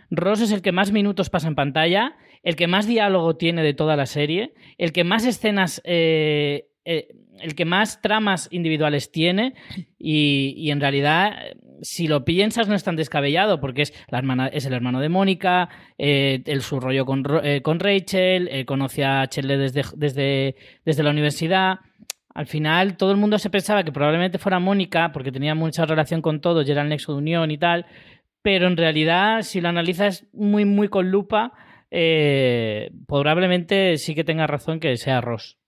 [0.09, 3.73] Ross es el que más minutos pasa en pantalla, el que más diálogo tiene de
[3.73, 7.09] toda la serie, el que más escenas eh, eh,
[7.41, 9.53] el que más tramas individuales tiene
[9.97, 11.33] y, en realidad,
[11.81, 15.09] si lo piensas, no es tan descabellado porque es, la hermana, es el hermano de
[15.09, 21.11] Mónica, eh, el, su rollo con, eh, Rachel, conoce a Chelle desde, desde, desde la
[21.11, 21.79] universidad.
[22.33, 26.21] Al final, todo el mundo se pensaba que probablemente fuera Mónica porque tenía mucha relación
[26.21, 27.85] con todos y era el nexo de unión y tal,
[28.41, 31.51] pero en realidad, si lo analizas muy, muy con lupa,
[33.07, 35.60] probablemente sí que tenga razón que sea Ross.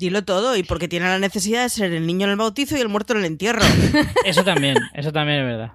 [0.00, 2.80] Dilo todo, y porque tiene la necesidad de ser el niño en el bautizo y
[2.80, 3.60] el muerto en el entierro.
[4.24, 5.72] Eso también, eso también es verdad.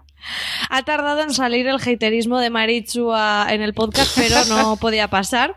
[0.72, 5.56] Ha tardado en salir el haterismo de Marichu en el podcast, pero no podía pasar.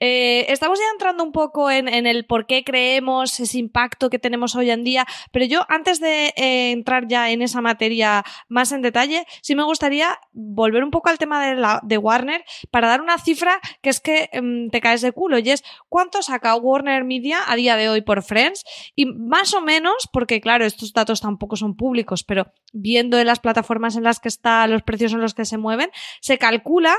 [0.00, 4.54] Eh, estamos ya entrando un poco en, el por qué creemos ese impacto que tenemos
[4.54, 8.82] hoy en día, pero yo antes de eh, entrar ya en esa materia más en
[8.82, 13.00] detalle, sí me gustaría volver un poco al tema de, la, de Warner para dar
[13.00, 17.04] una cifra que es que em, te caes de culo y es cuánto saca Warner
[17.04, 21.20] Media a día de hoy por Friends y más o menos, porque claro, estos datos
[21.20, 25.20] tampoco son públicos, pero viendo en las plataformas en las que está, los precios en
[25.20, 25.90] los que se mueven,
[26.20, 26.94] se calcula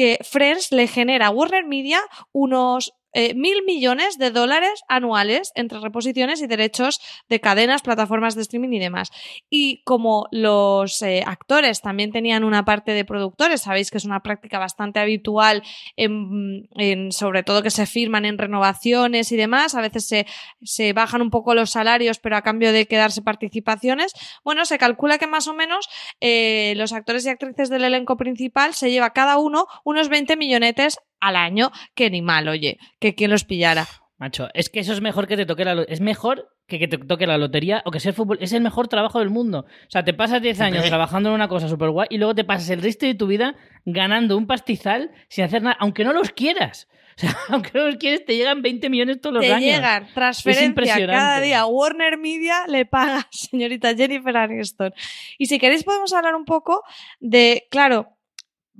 [0.00, 2.00] que Friends le genera a Warner Media
[2.32, 8.42] unos eh, mil millones de dólares anuales entre reposiciones y derechos de cadenas, plataformas de
[8.42, 9.10] streaming y demás.
[9.48, 14.20] Y como los eh, actores también tenían una parte de productores, sabéis que es una
[14.20, 15.62] práctica bastante habitual,
[15.96, 20.26] en, sobre todo que se firman en renovaciones y demás, a veces se,
[20.62, 24.12] se bajan un poco los salarios, pero a cambio de quedarse participaciones.
[24.44, 25.88] Bueno, se calcula que más o menos
[26.20, 30.98] eh, los actores y actrices del elenco principal se lleva cada uno unos 20 millonetes
[31.20, 33.86] al año, que ni mal, oye, que quien los pillara.
[34.18, 36.98] Macho, es que eso es mejor que te toque la es mejor que que te
[36.98, 39.60] toque la lotería o que ser fútbol, es el mejor trabajo del mundo.
[39.60, 42.44] O sea, te pasas 10 años trabajando en una cosa súper guay y luego te
[42.44, 43.54] pasas el resto de tu vida
[43.86, 46.86] ganando un pastizal sin hacer nada, aunque no los quieras.
[47.16, 49.64] O sea, aunque no los quieres, te llegan 20 millones todos los Te años.
[49.64, 51.12] llegan transferencia impresionante.
[51.12, 51.66] cada día.
[51.66, 54.92] Warner Media le paga, señorita Jennifer Aniston.
[55.38, 56.82] Y si queréis podemos hablar un poco
[57.20, 58.16] de, claro,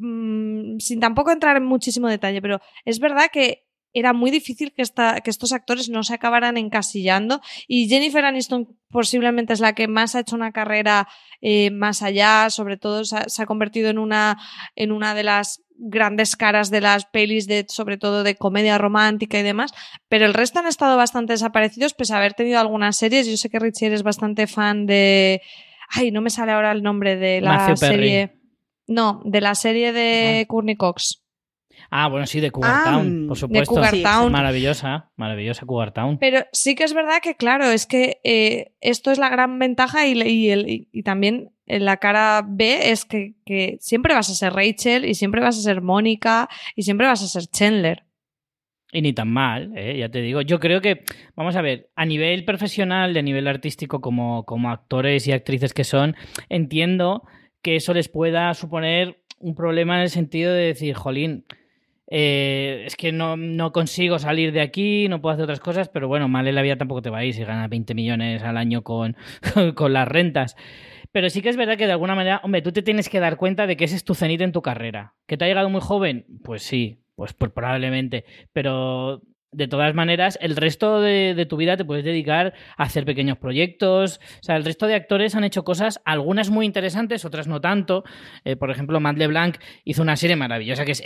[0.00, 4.82] mm, sin tampoco entrar en muchísimo detalle, pero es verdad que era muy difícil que,
[4.82, 9.88] esta, que estos actores no se acabaran encasillando y Jennifer Aniston posiblemente es la que
[9.88, 11.08] más ha hecho una carrera
[11.40, 14.38] eh, más allá, sobre todo se ha, se ha convertido en una,
[14.76, 19.40] en una de las grandes caras de las pelis de sobre todo de comedia romántica
[19.40, 19.72] y demás,
[20.08, 23.26] pero el resto han estado bastante desaparecidos pese a haber tenido algunas series.
[23.26, 25.40] Yo sé que Richie eres bastante fan de
[25.88, 28.30] ay, no me sale ahora el nombre de la Matthew Perry.
[28.90, 31.22] No, de la serie de Courtney Cox.
[31.90, 33.74] Ah, bueno, sí, de Cougar Ah, Town, por de supuesto.
[33.74, 34.33] Cougar Sí, Town.
[34.33, 36.18] Maravillosa, maravillosa Cougar Town.
[36.18, 40.07] Pero sí que es verdad que, claro, es que eh, esto es la gran ventaja
[40.07, 44.29] y, y, el- y- y también en la cara B es que, que siempre vas
[44.29, 48.05] a ser Rachel y siempre vas a ser Mónica y siempre vas a ser Chandler.
[48.92, 49.96] Y ni tan mal, ¿eh?
[49.98, 50.40] ya te digo.
[50.42, 51.05] Yo creo que,
[51.37, 55.85] vamos a ver, a nivel profesional a nivel artístico, como, como actores y actrices que
[55.85, 56.16] son,
[56.48, 57.22] entiendo
[57.62, 61.44] que eso les pueda suponer un problema en el sentido de decir, jolín,
[62.12, 66.09] eh, es que no, no consigo salir de aquí, no puedo hacer otras cosas, pero
[66.09, 68.83] bueno, mal en la vida tampoco te va a ir ganas 20 millones al año
[68.83, 69.16] con,
[69.75, 70.57] con las rentas.
[71.12, 73.37] Pero sí que es verdad que de alguna manera, hombre, tú te tienes que dar
[73.37, 75.14] cuenta de que ese es tu cenit en tu carrera.
[75.27, 76.27] ¿Que te ha llegado muy joven?
[76.44, 78.25] Pues sí, pues, pues probablemente.
[78.53, 83.04] Pero de todas maneras, el resto de, de tu vida te puedes dedicar a hacer
[83.04, 84.20] pequeños proyectos.
[84.40, 88.04] O sea, el resto de actores han hecho cosas, algunas muy interesantes, otras no tanto.
[88.44, 91.02] Eh, por ejemplo, Matt LeBlanc hizo una serie maravillosa que es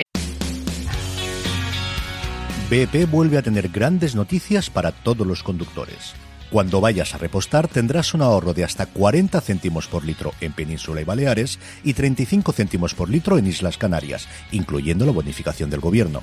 [2.71, 6.15] BP vuelve a tener grandes noticias para todos los conductores.
[6.51, 11.01] Cuando vayas a repostar tendrás un ahorro de hasta 40 céntimos por litro en Península
[11.01, 16.23] y Baleares y 35 céntimos por litro en Islas Canarias, incluyendo la bonificación del gobierno.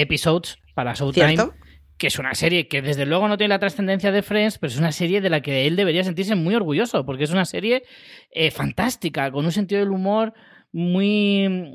[0.00, 1.54] Episodes para Showtime, ¿Cierto?
[1.98, 4.78] que es una serie que desde luego no tiene la trascendencia de Friends, pero es
[4.78, 7.82] una serie de la que él debería sentirse muy orgulloso, porque es una serie
[8.30, 10.32] eh, fantástica, con un sentido del humor
[10.72, 11.74] muy,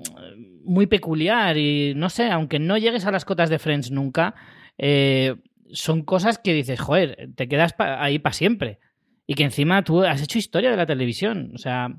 [0.63, 4.33] muy peculiar y no sé, aunque no llegues a las cotas de Friends nunca,
[4.77, 5.35] eh,
[5.71, 8.79] son cosas que dices, joder, te quedas pa- ahí para siempre.
[9.27, 11.51] Y que encima tú has hecho historia de la televisión.
[11.55, 11.89] O sea,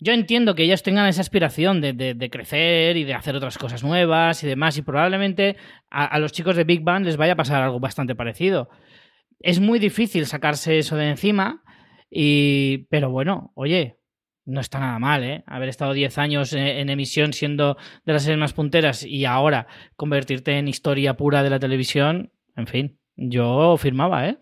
[0.00, 4.42] yo entiendo que ellos tengan esa aspiración de, crecer y de hacer otras cosas nuevas
[4.42, 5.56] y demás, y probablemente
[5.90, 8.70] a, los chicos de Big Bang les vaya a pasar algo bastante parecido.
[9.38, 11.62] Es muy difícil sacarse eso de encima,
[12.10, 13.98] y, pero bueno, oye,
[14.46, 15.44] no está nada mal, ¿eh?
[15.46, 19.66] Haber estado 10 años en, en, emisión siendo de las series más punteras y ahora
[19.96, 24.38] convertirte en historia pura de la televisión, en fin, yo firmaba, ¿eh?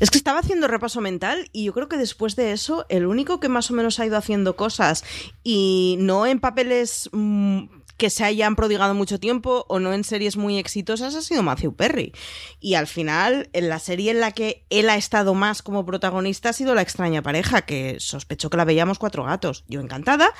[0.00, 3.40] Es que estaba haciendo repaso mental y yo creo que después de eso, el único
[3.40, 5.04] que más o menos ha ido haciendo cosas
[5.42, 7.64] y no en papeles mmm,
[7.98, 11.74] que se hayan prodigado mucho tiempo o no en series muy exitosas ha sido Matthew
[11.74, 12.12] Perry.
[12.60, 16.50] Y al final, en la serie en la que él ha estado más como protagonista
[16.50, 19.64] ha sido La extraña pareja, que sospecho que la veíamos cuatro gatos.
[19.66, 20.30] Yo encantada,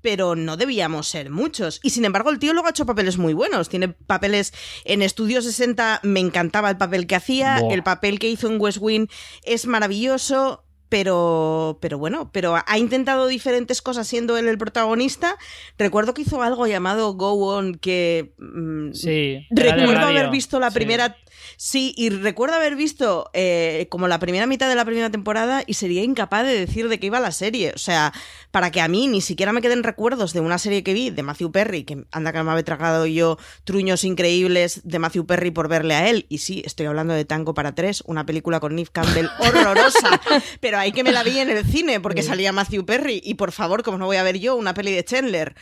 [0.00, 1.80] pero no debíamos ser muchos.
[1.82, 3.68] Y sin embargo, el tío luego ha hecho papeles muy buenos.
[3.68, 4.54] Tiene papeles
[4.84, 8.78] en Estudio 60, me encantaba el papel que hacía, el papel que hizo en West
[8.80, 9.08] Wing
[9.42, 15.36] es maravilloso pero, pero bueno, pero ha intentado diferentes cosas siendo él el protagonista.
[15.78, 21.16] Recuerdo que hizo algo llamado Go On que mm, sí, recuerdo haber visto la primera
[21.56, 21.94] sí.
[21.96, 26.02] y recuerdo haber visto eh, como la primera mitad de la primera temporada y sería
[26.02, 27.72] incapaz de decir de qué iba la serie.
[27.74, 28.12] O sea,
[28.50, 31.22] para que a mí ni siquiera me queden recuerdos de una serie que vi de
[31.22, 35.68] Matthew Perry, que anda que me había tragado yo truños increíbles de Matthew Perry por
[35.68, 36.26] verle a él.
[36.28, 40.20] Y sí, estoy hablando de Tango para tres, una película con Neve Campbell horrorosa,
[40.60, 43.52] pero ahí que me la vi en el cine porque salía Matthew Perry y por
[43.52, 45.54] favor, como no voy a ver yo una peli de Chandler.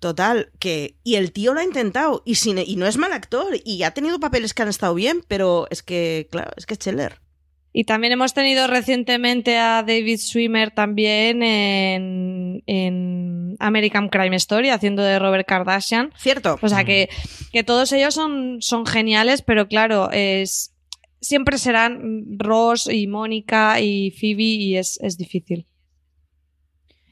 [0.00, 3.54] Total, que y el tío lo ha intentado y, sin, y no es mal actor
[3.64, 6.80] y ha tenido papeles que han estado bien, pero es que, claro, es que es
[6.80, 7.20] Chandler.
[7.74, 15.02] Y también hemos tenido recientemente a David Swimmer también en, en, American Crime Story, haciendo
[15.02, 16.12] de Robert Kardashian.
[16.18, 16.58] Cierto.
[16.60, 17.08] O sea que,
[17.50, 20.71] que todos ellos son, son geniales, pero claro, es,
[21.22, 25.66] siempre serán Ross y Mónica y Phoebe y es, es, difícil.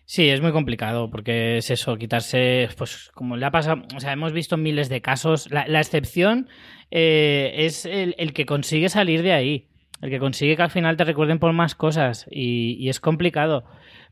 [0.05, 4.13] Sí, es muy complicado porque es eso, quitarse, pues como le ha pasado, o sea,
[4.13, 6.49] hemos visto miles de casos, la, la excepción
[6.91, 9.69] eh, es el, el, que consigue salir de ahí,
[10.03, 13.65] el que consigue que al final te recuerden por más cosas y, y es complicado,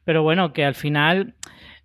[0.05, 1.35] pero bueno, que al final...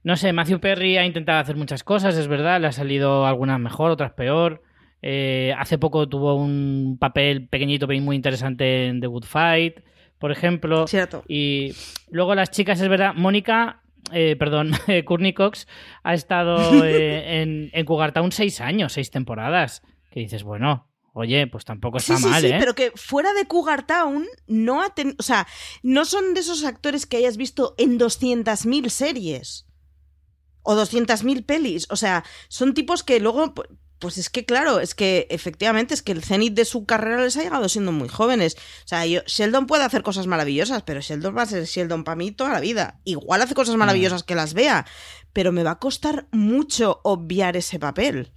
[0.06, 3.58] No sé, Matthew Perry ha intentado hacer muchas cosas, es verdad, le ha salido algunas
[3.58, 4.62] mejor, otras peor.
[5.06, 9.82] Eh, hace poco tuvo un papel pequeñito pero muy interesante en The Good Fight,
[10.18, 10.88] por ejemplo.
[10.88, 11.24] Cierto.
[11.28, 11.74] Y
[12.10, 13.84] luego las chicas, es verdad, Mónica,
[14.14, 14.72] eh, perdón,
[15.06, 15.68] Courtney Cox
[16.04, 19.84] ha estado eh, en, en Cougartown seis años, seis temporadas.
[20.10, 22.58] Que dices, bueno, Oye, pues tampoco está sí, sí, mal, sí, ¿eh?
[22.60, 25.16] pero que fuera de Cougar Town no ha tenido...
[25.20, 25.46] O sea,
[25.84, 29.68] no son de esos actores que hayas visto en 200.000 series.
[30.64, 31.86] O 200.000 pelis.
[31.92, 33.54] O sea, son tipos que luego
[34.04, 37.38] pues es que claro, es que efectivamente es que el cenit de su carrera les
[37.38, 38.58] ha llegado siendo muy jóvenes.
[38.84, 42.18] O sea, yo, Sheldon puede hacer cosas maravillosas, pero Sheldon va a ser Sheldon para
[42.18, 43.00] mí toda la vida.
[43.06, 44.86] Igual hace cosas maravillosas que las vea,
[45.32, 48.34] pero me va a costar mucho obviar ese papel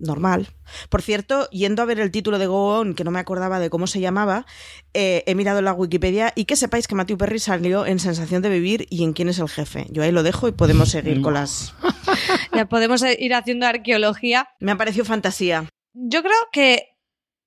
[0.00, 0.48] normal.
[0.88, 3.70] Por cierto, yendo a ver el título de Go On, que no me acordaba de
[3.70, 4.46] cómo se llamaba,
[4.94, 8.42] eh, he mirado en la Wikipedia y que sepáis que Matthew Perry salió en Sensación
[8.42, 9.86] de Vivir y en Quién es el jefe.
[9.90, 11.74] Yo ahí lo dejo y podemos seguir con las...
[12.54, 14.48] ya podemos ir haciendo arqueología.
[14.58, 15.68] Me ha parecido fantasía.
[15.92, 16.96] Yo creo que,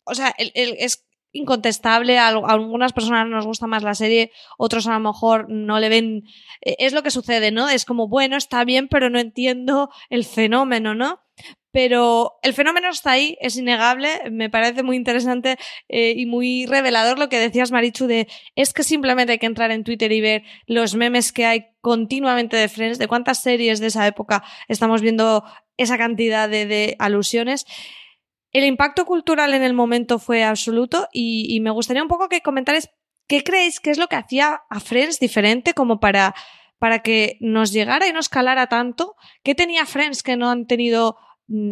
[0.06, 2.18] o sea, el, el, es incontestable.
[2.18, 6.24] A, algunas personas nos gusta más la serie, otros a lo mejor no le ven.
[6.62, 7.68] Eh, es lo que sucede, ¿no?
[7.68, 11.20] Es como, bueno, está bien, pero no entiendo el fenómeno, ¿no?
[11.74, 14.30] Pero el fenómeno está ahí, es innegable.
[14.32, 15.58] Me parece muy interesante
[15.90, 19.72] eh, y muy revelador lo que decías, Marichu, de es que simplemente hay que entrar
[19.72, 23.88] en Twitter y ver los memes que hay continuamente de Friends, de cuántas series de
[23.88, 25.44] esa época estamos viendo
[25.76, 27.66] esa cantidad de, alusiones.
[28.52, 32.42] El impacto cultural en el momento fue absoluto y, y me gustaría un poco que
[32.42, 32.92] comentarais
[33.28, 36.36] qué creéis que es lo que hacía a Friends diferente como para,
[36.78, 39.16] para que nos llegara y nos calara tanto.
[39.44, 41.18] ¿Qué tenía Friends que no han tenido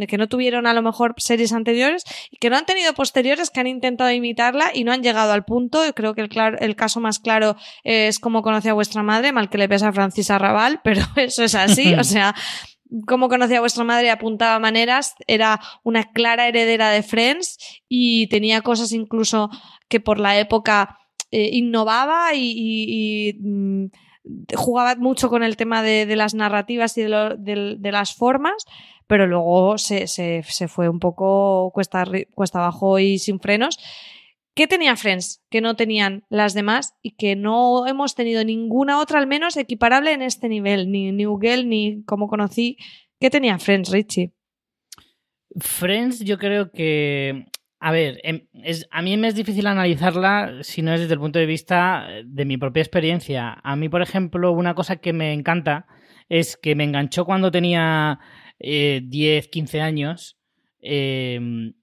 [0.07, 3.59] que no tuvieron a lo mejor series anteriores y que no han tenido posteriores que
[3.59, 5.81] han intentado imitarla y no han llegado al punto.
[5.95, 9.49] Creo que el, claro, el caso más claro es cómo conoce a vuestra madre, mal
[9.49, 11.93] que le pesa a Francis Arrabal, pero eso es así.
[11.95, 12.35] o sea,
[13.07, 17.57] cómo conocía a vuestra madre apuntaba maneras, era una clara heredera de Friends
[17.87, 19.49] y tenía cosas incluso
[19.87, 20.97] que por la época
[21.31, 23.85] eh, innovaba y, mm,
[24.55, 28.65] jugaba mucho con el tema de, de las narrativas y de, lo, de, las formas,
[29.11, 33.77] pero luego se, se, se fue un poco cuesta, cuesta abajo y sin frenos.
[34.55, 39.19] ¿Qué tenía Friends que no tenían las demás y que no hemos tenido ninguna otra,
[39.19, 40.89] al menos equiparable en este nivel?
[40.89, 42.77] Ni New Girl, ni como conocí.
[43.19, 44.31] ¿Qué tenía Friends, Richie?
[45.59, 47.47] Friends, yo creo que.
[47.81, 51.19] A ver, em, es, a mí me es difícil analizarla si no es desde el
[51.19, 53.59] punto de vista de mi propia experiencia.
[53.61, 55.85] A mí, por ejemplo, una cosa que me encanta
[56.29, 58.21] es que me enganchó cuando tenía
[58.61, 60.37] eh, 10, 15 años.
[60.81, 61.73] eh,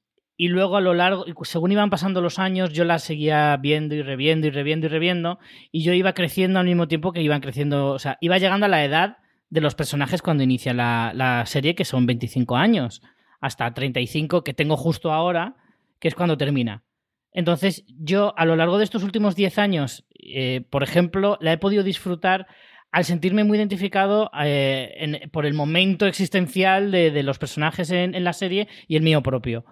[0.40, 4.02] y luego a lo largo, según iban pasando los años, yo la seguía viendo y
[4.02, 5.40] reviendo y reviendo y reviendo.
[5.72, 7.88] Y yo iba creciendo al mismo tiempo que iban creciendo.
[7.88, 9.16] O sea, iba llegando a la edad
[9.50, 13.02] de los personajes cuando inicia la, la serie, que son 25 años.
[13.40, 15.56] Hasta 35, que tengo justo ahora,
[15.98, 16.84] que es cuando termina.
[17.32, 21.58] Entonces, yo a lo largo de estos últimos 10 años, eh, por ejemplo, la he
[21.58, 22.46] podido disfrutar
[22.90, 28.68] al sentirme muy identificado eh, por el momento existencial de, los personajes en, la serie
[28.86, 29.64] y el mío propio.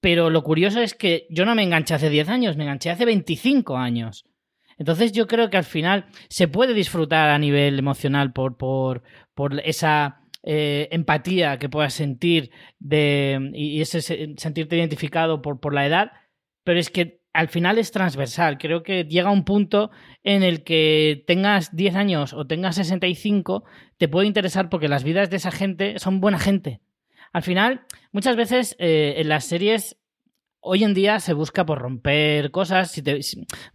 [0.00, 3.04] Pero lo curioso es que yo no me enganché hace 10 años, me enganché hace
[3.04, 4.26] 25 años.
[4.78, 9.02] Entonces yo creo que al final se puede disfrutar a nivel emocional por, por,
[9.34, 15.74] por esa eh, empatía que puedas sentir de, y ese se- sentirte identificado por, por
[15.74, 16.12] la edad,
[16.62, 18.58] pero es que al final es transversal.
[18.58, 19.90] Creo que llega un punto
[20.24, 23.64] en el que tengas 10 años o tengas 65,
[23.98, 26.80] te puede interesar porque las vidas de esa gente son buena gente.
[27.32, 27.82] Al final,
[28.12, 29.96] muchas veces eh, en las series
[30.60, 33.20] hoy en día se busca por romper cosas, si te-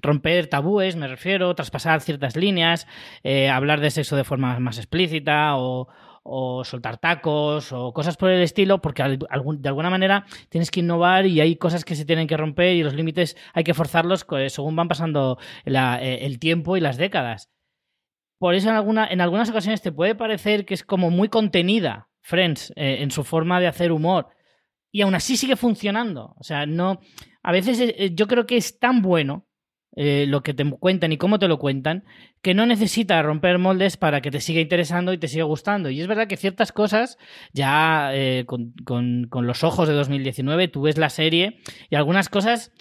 [0.01, 2.85] romper tabúes, me refiero, traspasar ciertas líneas,
[3.23, 5.87] eh, hablar de sexo de forma más explícita o,
[6.23, 11.25] o soltar tacos o cosas por el estilo, porque de alguna manera tienes que innovar
[11.25, 14.49] y hay cosas que se tienen que romper y los límites hay que forzarlos co-
[14.49, 17.49] según van pasando eh, el tiempo y las décadas.
[18.39, 22.09] Por eso en, alguna, en algunas ocasiones te puede parecer que es como muy contenida
[22.21, 24.27] Friends eh, en su forma de hacer humor
[24.91, 26.35] y aún así sigue funcionando.
[26.37, 26.99] O sea, no.
[27.43, 29.47] A veces eh, yo creo que es tan bueno
[29.95, 32.05] eh, lo que te cuentan y cómo te lo cuentan
[32.41, 35.89] que no necesita romper moldes para que te siga interesando y te siga gustando.
[35.89, 37.17] Y es verdad que ciertas cosas,
[37.53, 42.29] ya eh, con, con- con los ojos de 2019, tú ves la serie y algunas
[42.29, 42.71] cosas.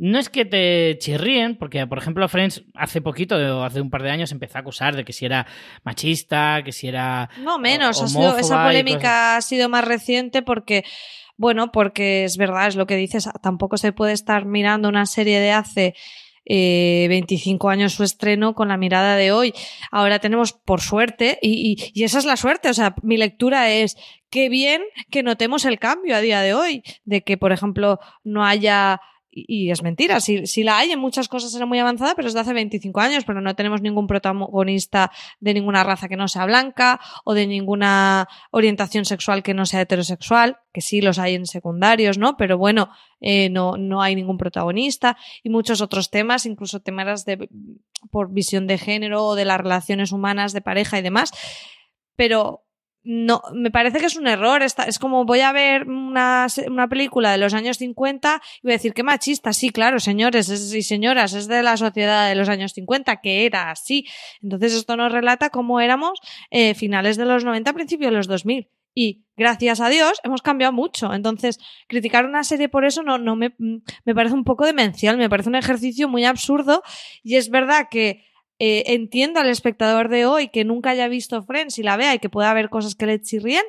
[0.00, 4.10] No es que te chirríen, porque por ejemplo Friends hace poquito, hace un par de
[4.10, 5.46] años, empezó a acusar de que si era
[5.82, 10.84] machista, que si era No menos, ha sido- esa polémica ha sido más reciente porque,
[11.36, 15.40] bueno, porque es verdad, es lo que dices, tampoco se puede estar mirando una serie
[15.40, 15.94] de hace
[16.48, 19.52] eh, 25 años su estreno con la mirada de hoy.
[19.92, 23.70] Ahora tenemos, por suerte, y, y- y esa es la suerte, o sea, mi lectura
[23.70, 23.96] es
[24.30, 28.44] qué bien que notemos el cambio a día de hoy, de que, por ejemplo, no
[28.44, 32.28] haya y es mentira, si, si la hay en muchas cosas era muy avanzada, pero
[32.28, 35.10] es de hace 25 años, pero no tenemos ningún protagonista
[35.40, 39.82] de ninguna raza que no sea blanca o de ninguna orientación sexual que no sea
[39.82, 42.36] heterosexual, que sí los hay en secundarios, ¿no?
[42.36, 47.48] Pero bueno, eh, no, no hay ningún protagonista y muchos otros temas, incluso temas de,
[48.10, 51.32] por visión de género o de las relaciones humanas de pareja y demás.
[52.16, 52.64] Pero
[53.04, 54.62] no, me parece que es un error.
[54.62, 58.76] Es como voy a ver una, una película de los años 50 y voy a
[58.76, 59.52] decir, qué machista.
[59.52, 63.46] Sí, claro, señores es- y señoras, es de la sociedad de los años 50, que
[63.46, 64.06] era así.
[64.42, 66.18] Entonces esto nos relata cómo éramos
[66.50, 68.68] eh, finales de los 90, principios de los 2000.
[68.94, 71.14] Y gracias a Dios hemos cambiado mucho.
[71.14, 75.28] Entonces, criticar una serie por eso no, no me, me parece un poco demencial, me
[75.30, 76.82] parece un ejercicio muy absurdo.
[77.22, 78.24] Y es verdad que
[78.58, 82.18] eh, entiendo al espectador de hoy que nunca haya visto Friends y la vea y
[82.18, 83.64] que pueda haber cosas que le chirríen,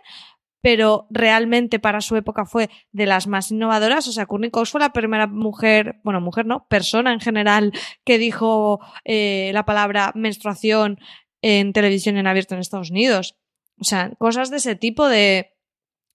[0.61, 4.07] pero realmente para su época fue de las más innovadoras.
[4.07, 7.71] O sea, Courtney Cox fue la primera mujer, bueno, mujer no, persona en general
[8.03, 10.99] que dijo eh, la palabra menstruación
[11.41, 13.37] en televisión en abierto en Estados Unidos.
[13.79, 15.53] O sea, cosas de ese tipo de,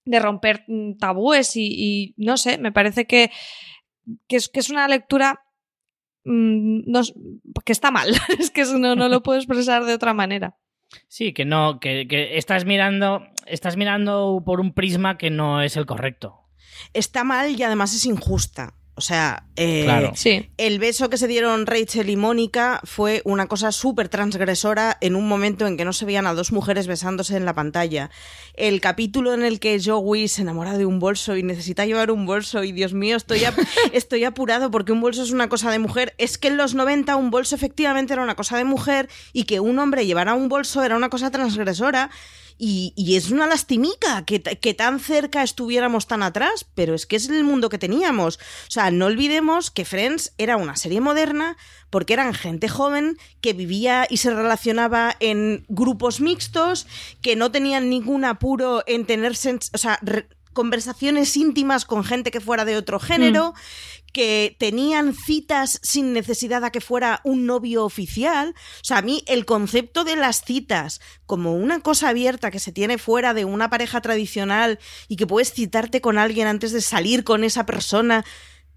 [0.05, 0.65] de romper
[0.99, 3.31] tabúes y, y no sé, me parece que,
[4.27, 5.44] que, es, que es una lectura
[6.25, 7.01] mm, no
[7.63, 8.09] que está mal.
[8.39, 10.57] es que eso no, no lo puedo expresar de otra manera.
[11.07, 15.77] Sí, que no, que, que estás mirando, estás mirando por un prisma que no es
[15.77, 16.41] el correcto.
[16.93, 18.75] Está mal y además es injusta.
[18.97, 20.13] O sea, eh, Claro.
[20.15, 20.49] Sí.
[20.57, 25.27] el beso que se dieron Rachel y Mónica fue una cosa súper transgresora en un
[25.27, 28.09] momento en que no se veían a dos mujeres besándose en la pantalla.
[28.53, 32.25] El capítulo en el que Joey se enamora de un bolso y necesita llevar un
[32.25, 33.57] bolso y Dios mío, estoy, ap-
[33.91, 36.15] estoy apurado porque un bolso es una cosa de mujer.
[36.17, 39.59] Es que en los 90 un bolso efectivamente era una cosa de mujer y que
[39.59, 42.09] un hombre llevara un bolso era una cosa transgresora.
[42.57, 44.39] Y, es una lastimica que,
[44.73, 48.37] tan cerca estuviéramos tan atrás, pero es que es el mundo que teníamos.
[48.37, 51.57] O sea, no olvidemos que Friends era una serie moderna
[51.89, 56.87] porque eran gente joven que vivía y se relacionaba en grupos mixtos,
[57.21, 59.99] que no tenían ningún apuro en tener o sea,
[60.53, 63.53] conversaciones íntimas con gente que fuera de otro género,
[64.15, 68.55] que tenían citas sin necesidad a que fuera un novio oficial.
[68.77, 72.71] O sea, a mí el concepto de las citas como una cosa abierta que se
[72.71, 77.25] tiene fuera de una pareja tradicional y que puedes citarte con alguien antes de salir
[77.25, 78.23] con esa persona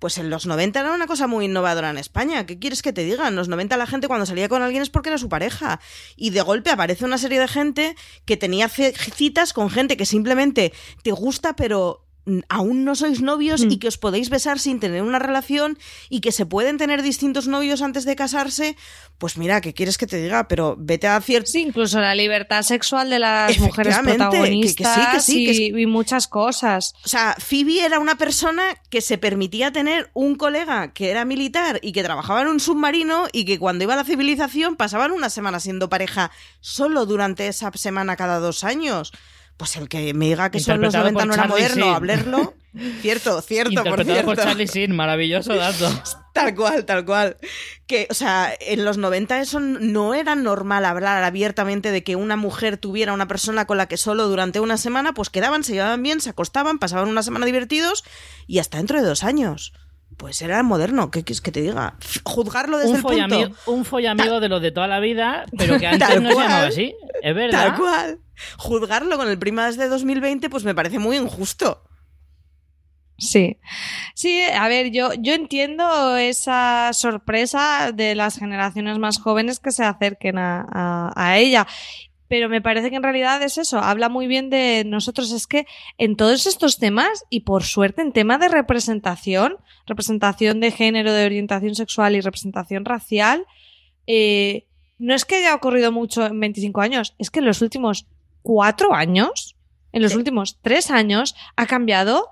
[0.00, 2.44] Pues en los 90 era una cosa muy innovadora en España.
[2.44, 3.28] ¿Qué quieres que te diga?
[3.28, 5.78] En los 90 la gente cuando salía con alguien es porque era su pareja.
[6.16, 10.72] Y de golpe aparece una serie de gente que tenía citas con gente que simplemente
[11.04, 12.07] te gusta, pero
[12.48, 16.32] aún no sois novios y que os podéis besar sin tener una relación y que
[16.32, 18.76] se pueden tener distintos novios antes de casarse,
[19.18, 20.48] pues mira, ¿qué quieres que te diga?
[20.48, 21.50] Pero vete a cierto...
[21.50, 26.94] Sí, incluso la libertad sexual de las mujeres protagonistas sí, que sí, y, muchas cosas.
[27.04, 31.80] O sea, Phoebe era una persona que se permitía tener un colega que era militar
[31.82, 35.30] y que trabajaba en un submarino y que cuando iba a la civilización pasaban una
[35.30, 39.12] semana siendo pareja solo durante esa semana cada dos años.
[39.58, 42.54] Pues el que me diga que son los 90 no era moderno, hablarlo.
[43.00, 44.26] Cierto, cierto, por cierto.
[44.26, 45.90] por Charlie Sin, maravilloso dato.
[46.32, 47.36] Tal cual, tal cual.
[47.88, 52.36] Que, o sea, en los 90 eso no era normal hablar abiertamente de que una
[52.36, 56.04] mujer tuviera una persona con la que solo durante una semana, pues quedaban, se llevaban
[56.04, 58.04] bien, se acostaban, pasaban una semana divertidos
[58.46, 59.72] y hasta dentro de dos años.
[60.18, 61.94] Pues era moderno, ¿qué quieres que te diga?
[62.24, 63.56] Juzgarlo desde un el punto...
[63.66, 66.94] Un follamigo de los de toda la vida, pero que antes no se llamaba así.
[67.22, 67.68] Es verdad.
[67.68, 68.18] Tal cual
[68.58, 71.84] juzgarlo con el Primas de 2020, pues me parece muy injusto.
[73.20, 73.58] Sí,
[74.14, 79.84] sí, a ver, yo, yo entiendo esa sorpresa de las generaciones más jóvenes que se
[79.84, 81.66] acerquen a, a, ella,
[82.28, 85.66] pero me parece que en realidad es eso, habla muy bien de nosotros, es que
[85.96, 89.56] en todos estos temas, y por suerte en tema de representación,
[89.86, 93.46] representación de género, de orientación sexual y representación racial,
[94.06, 94.66] eh,
[94.98, 98.06] no es que haya ocurrido mucho en 25 años, es que en los últimos
[98.42, 99.56] cuatro años,
[99.92, 102.28] en los últimos tres años, ha cambiado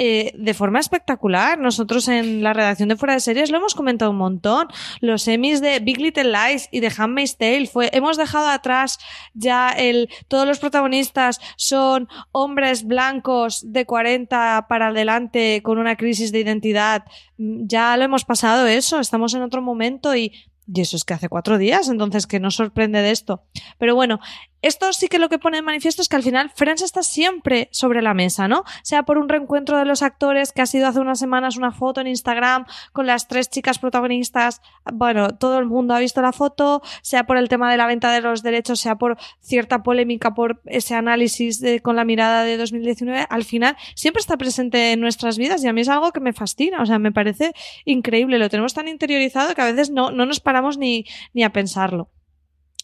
[0.00, 1.58] eh, de forma espectacular.
[1.58, 4.68] Nosotros en la redacción de Fuera de Series lo hemos comentado un montón.
[5.00, 8.98] Los Emmys de Big Little Lies y de Handmaid's Tale fue, hemos dejado atrás
[9.34, 16.30] ya el, todos los protagonistas son hombres blancos de 40 para adelante con una crisis
[16.30, 17.04] de identidad.
[17.36, 20.32] Ya lo hemos pasado eso, estamos en otro momento y
[20.72, 23.42] y eso es que hace cuatro días, entonces que no sorprende de esto.
[23.78, 24.20] Pero bueno,
[24.60, 27.68] esto sí que lo que pone en manifiesto es que al final Friends está siempre
[27.70, 28.64] sobre la mesa, ¿no?
[28.82, 32.00] Sea por un reencuentro de los actores que ha sido hace unas semanas una foto
[32.00, 34.60] en Instagram con las tres chicas protagonistas.
[34.92, 38.10] Bueno, todo el mundo ha visto la foto, sea por el tema de la venta
[38.12, 42.56] de los derechos, sea por cierta polémica por ese análisis de, con la mirada de
[42.56, 43.26] 2019.
[43.30, 46.32] Al final siempre está presente en nuestras vidas y a mí es algo que me
[46.32, 46.82] fascina.
[46.82, 47.52] O sea, me parece
[47.84, 48.38] increíble.
[48.38, 52.10] Lo tenemos tan interiorizado que a veces no, no nos paramos ni, ni a pensarlo.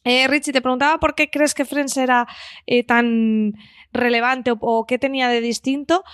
[0.05, 2.27] Eh, Richie, te preguntaba por qué crees que Friends era
[2.67, 3.55] eh, tan
[3.93, 6.05] relevante o, qué tenía de distinto.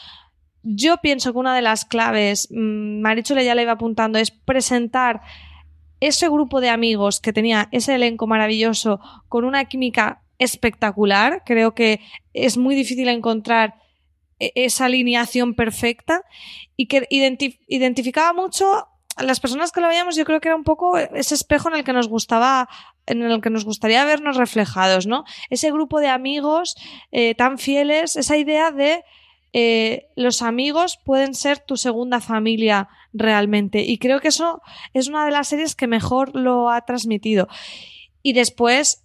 [0.63, 5.23] Yo pienso que una de las claves, mmm, Marichule ya le iba apuntando, es presentar
[5.99, 11.43] ese grupo de amigos que tenía ese elenco maravilloso con una química espectacular.
[11.45, 12.01] Creo que
[12.33, 13.75] es muy difícil encontrar
[14.39, 16.23] e, esa alineación perfecta
[16.77, 18.87] y que identificaba mucho
[19.19, 20.17] las personas que lo veíamos.
[20.17, 22.69] Yo creo que era un poco ese espejo en el que nos gustaba
[23.07, 25.25] en el que nos gustaría vernos reflejados, ¿no?
[25.49, 26.77] Ese grupo de amigos
[27.11, 29.03] eh, tan fieles, esa idea de
[29.53, 33.83] eh, los amigos pueden ser tu segunda familia realmente.
[33.83, 34.63] Y creo que eso
[34.95, 37.49] es una de las series que mejor lo ha transmitido.
[38.23, 39.05] Y después,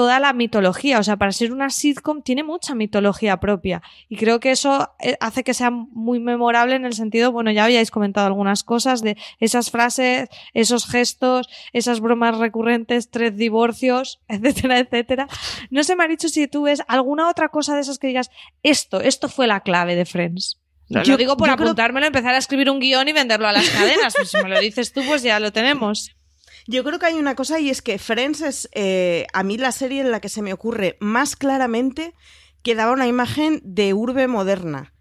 [0.00, 0.98] toda la mitología.
[0.98, 3.82] O sea, para ser una sitcom tiene mucha mitología propia.
[4.08, 7.64] Y creo que eso eh, hace que sea muy memorable en el sentido, bueno, ya
[7.64, 14.78] habíais comentado algunas cosas de esas frases, esos gestos, esas bromas recurrentes, tres divorcios, etcétera,
[14.78, 15.28] etcétera.
[15.68, 18.30] No sé, dicho si tú ves alguna otra cosa de esas que digas,
[18.62, 20.58] esto, esto fue la clave de Friends.
[20.88, 24.14] Yo, lo digo por apuntármelo, empezar a escribir un guion y venderlo a las cadenas.
[24.16, 26.16] Pues si me lo dices tú, pues ya lo tenemos.
[26.66, 29.72] Yo creo que hay una cosa y es que Friends es eh, a mí la
[29.72, 32.14] serie en la que se me ocurre más claramente
[32.62, 34.92] que daba una imagen de urbe moderna.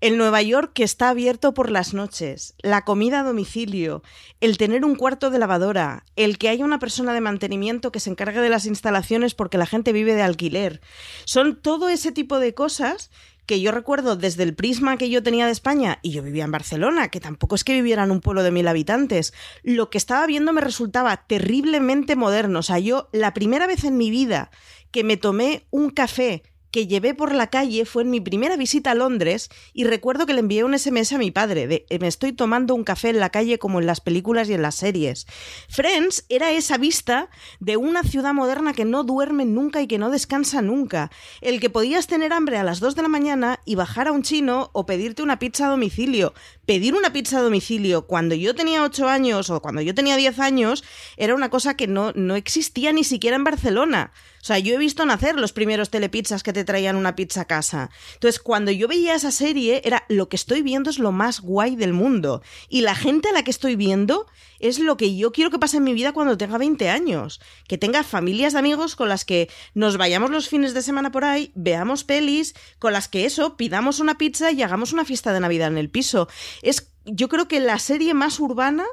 [0.00, 4.02] El Nueva York que está abierto por las noches, la comida a domicilio,
[4.40, 8.10] el tener un cuarto de lavadora, el que haya una persona de mantenimiento que se
[8.10, 10.82] encargue de las instalaciones porque la gente vive de alquiler.
[11.24, 13.10] Son todo ese tipo de cosas
[13.46, 16.50] que yo recuerdo desde el prisma que yo tenía de España, y yo vivía en
[16.50, 19.32] Barcelona, que tampoco es que viviera en un pueblo de mil habitantes,
[19.62, 22.60] lo que estaba viendo me resultaba terriblemente moderno.
[22.60, 24.50] O sea, yo la primera vez en mi vida
[24.90, 26.42] que me tomé un café
[26.74, 30.34] que llevé por la calle fue en mi primera visita a Londres y recuerdo que
[30.34, 33.30] le envié un SMS a mi padre de me estoy tomando un café en la
[33.30, 35.24] calle como en las películas y en las series.
[35.68, 40.10] Friends era esa vista de una ciudad moderna que no duerme nunca y que no
[40.10, 41.12] descansa nunca,
[41.42, 44.24] el que podías tener hambre a las 2 de la mañana y bajar a un
[44.24, 46.34] chino o pedirte una pizza a domicilio,
[46.66, 50.38] pedir una pizza a domicilio cuando yo tenía 8 años o cuando yo tenía 10
[50.38, 50.84] años
[51.16, 54.12] era una cosa que no, no existía ni siquiera en Barcelona.
[54.44, 57.44] O sea, yo he visto nacer los primeros telepizzas que te traían una pizza a
[57.46, 57.88] casa.
[58.12, 61.76] Entonces, cuando yo veía esa serie, era lo que estoy viendo es lo más guay
[61.76, 62.42] del mundo.
[62.68, 64.26] Y la gente a la que estoy viendo
[64.60, 67.40] es lo que yo quiero que pase en mi vida cuando tenga 20 años.
[67.68, 71.24] Que tenga familias de amigos con las que nos vayamos los fines de semana por
[71.24, 75.40] ahí, veamos pelis, con las que eso, pidamos una pizza y hagamos una fiesta de
[75.40, 76.28] Navidad en el piso.
[76.62, 78.84] Es, yo creo que la serie más urbana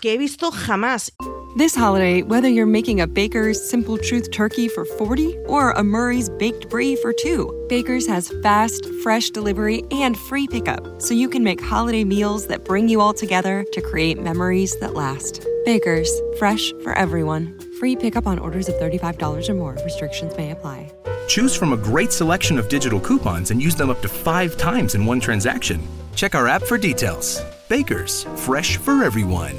[0.00, 1.10] que he visto jamás.
[1.56, 6.28] This holiday, whether you're making a Baker's Simple Truth turkey for 40 or a Murray's
[6.28, 11.42] Baked Brie for 2, Baker's has fast, fresh delivery and free pickup, so you can
[11.42, 15.46] make holiday meals that bring you all together to create memories that last.
[15.64, 17.58] Baker's, fresh for everyone.
[17.80, 19.78] Free pickup on orders of $35 or more.
[19.82, 20.92] Restrictions may apply.
[21.26, 24.94] Choose from a great selection of digital coupons and use them up to five times
[24.94, 25.80] in one transaction.
[26.14, 27.42] Check our app for details.
[27.68, 29.56] Baker's, fresh for everyone.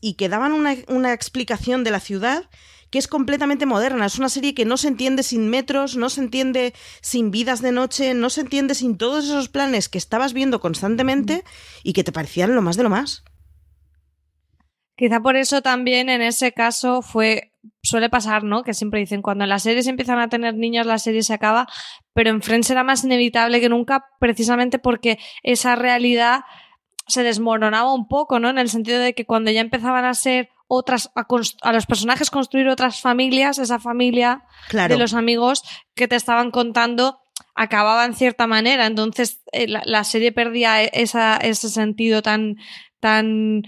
[0.00, 2.48] y que daban una, una, explicación de la ciudad
[2.90, 4.06] que es completamente moderna.
[4.06, 6.72] Es una serie que no se entiende sin metros, no se entiende
[7.02, 11.44] sin vidas de noche, no se entiende sin todos esos planes que estabas viendo constantemente
[11.82, 13.24] y que te parecían lo más de lo más.
[14.96, 17.52] Quizá por eso también en ese caso fue
[17.82, 18.62] suele pasar, ¿no?
[18.62, 21.66] Que siempre dicen cuando las series empiezan a tener niños la serie se acaba,
[22.12, 26.40] pero en Friends era más inevitable que nunca precisamente porque esa realidad
[27.06, 28.50] se desmoronaba un poco, ¿no?
[28.50, 31.26] En el sentido de que cuando ya empezaban a ser otras, a,
[31.62, 34.94] a los personajes construir otras familias, esa familia claro.
[34.94, 35.62] de los amigos
[35.94, 37.20] que te estaban contando
[37.54, 38.86] acababa en cierta manera.
[38.86, 42.56] Entonces eh, la, la, serie perdía esa, ese sentido tan,
[43.00, 43.62] tan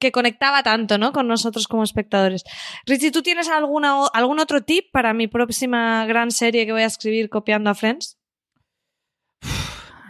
[0.00, 1.12] que conectaba tanto, ¿no?
[1.12, 2.42] Con nosotros como espectadores.
[2.86, 6.86] Richie, ¿tú tienes alguna, algún otro tip para mi próxima gran serie que voy a
[6.86, 8.16] escribir copiando a Friends?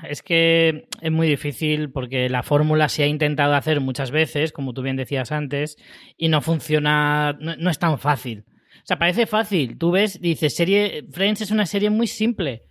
[0.09, 4.73] es que es muy difícil porque la fórmula se ha intentado hacer muchas veces, como
[4.73, 5.77] tú bien decías antes,
[6.17, 8.45] y no funciona, no, no, es tan fácil.
[8.83, 9.79] O sea, parece fácil.
[9.79, 12.63] Tú ves, dices, serie Friends es una serie muy simple.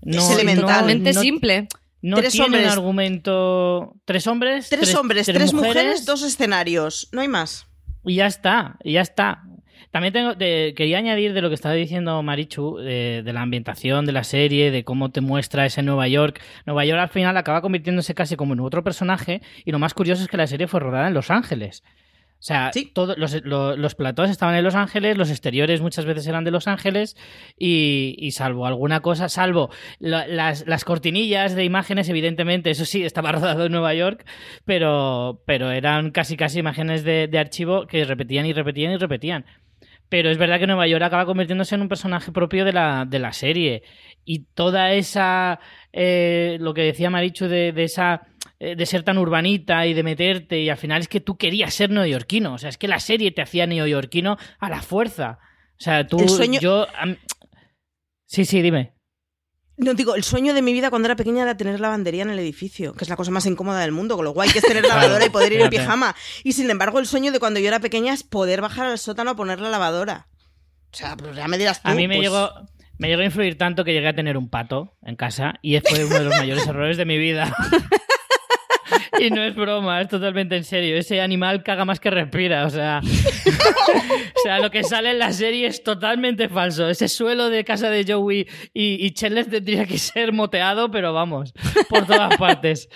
[0.00, 1.68] No, es elementalmente no, simple.
[2.00, 2.64] No tres tiene hombres.
[2.66, 3.96] un argumento.
[4.04, 4.68] ¿Tres hombres?
[4.68, 7.08] Tres, hombres, tres, mujeres, dos escenarios.
[7.12, 7.66] No hay más.
[8.04, 9.42] Y ya está, y ya está.
[9.90, 14.04] También tengo, de, quería añadir de lo que estaba diciendo Marichu, de, de, la ambientación
[14.04, 16.40] de la serie, de cómo te muestra ese Nueva York.
[16.66, 20.22] Nueva York al final acaba convirtiéndose casi como en otro personaje y lo más curioso
[20.22, 21.82] es que la serie fue rodada en Los Ángeles.
[22.38, 22.88] O sea, ¿Sí?
[22.94, 26.52] todo, los, los, los, platós estaban en Los Ángeles, los exteriores muchas veces eran de
[26.52, 27.16] Los Ángeles
[27.58, 33.04] y, y salvo alguna cosa, salvo la, las, las, cortinillas de imágenes, evidentemente, eso sí,
[33.04, 34.24] estaba rodado en Nueva York,
[34.64, 39.44] pero, pero eran casi casi imágenes de, de archivo que repetían y repetían y repetían.
[40.08, 43.18] Pero es verdad que Nueva York acaba convirtiéndose en un personaje propio de la, de
[43.18, 43.82] la serie.
[44.24, 45.60] Y toda esa.
[45.92, 48.22] Eh, lo que decía Marichu de, de esa.
[48.60, 50.60] Eh, de ser tan urbanita y de meterte.
[50.60, 52.54] Y al final es que tú querías ser neoyorquino.
[52.54, 55.38] O sea, es que la serie te hacía neoyorquino a la fuerza.
[55.78, 56.18] O sea, tú.
[56.18, 56.60] El sueño...
[56.60, 56.86] Yo.
[58.26, 58.94] Sí, sí, dime.
[59.76, 62.38] No, digo, el sueño de mi vida cuando era pequeña era tener lavandería en el
[62.40, 64.84] edificio, que es la cosa más incómoda del mundo, con lo guay que es tener
[64.88, 66.16] lavadora y poder ir en pijama.
[66.42, 69.30] Y sin embargo, el sueño de cuando yo era pequeña es poder bajar al sótano
[69.30, 70.26] a poner la lavadora.
[70.92, 71.88] O sea, pues ya me dirás tú.
[71.88, 72.28] A mí me pues...
[72.28, 72.50] llegó.
[72.98, 76.04] Me llegó a influir tanto que llegué a tener un pato en casa y fue
[76.04, 77.54] uno de los mayores errores de mi vida.
[79.20, 80.96] Y no es broma, es totalmente en serio.
[80.96, 83.00] Ese animal caga más que respira, o sea.
[83.04, 86.88] o sea, lo que sale en la serie es totalmente falso.
[86.88, 91.52] Ese suelo de casa de Joey y, y Chandler tendría que ser moteado, pero vamos,
[91.88, 92.88] por todas partes.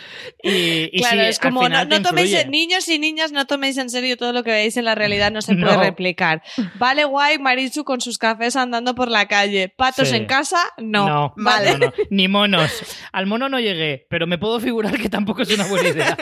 [0.43, 3.91] Y, y claro, sí, es como, no, no toméis, niños y niñas, no toméis en
[3.91, 5.83] serio todo lo que veis en la realidad, no se puede No.
[5.83, 6.43] replicar.
[6.79, 9.69] Vale, guay, Marichu con sus cafés andando por la calle.
[9.77, 10.17] Patos Sí.
[10.17, 11.09] en casa, no.
[11.09, 11.93] No, vale.
[12.11, 12.71] Ni monos.
[13.13, 15.82] Al mono no llegué, pero me puedo figurar que tampoco es una buena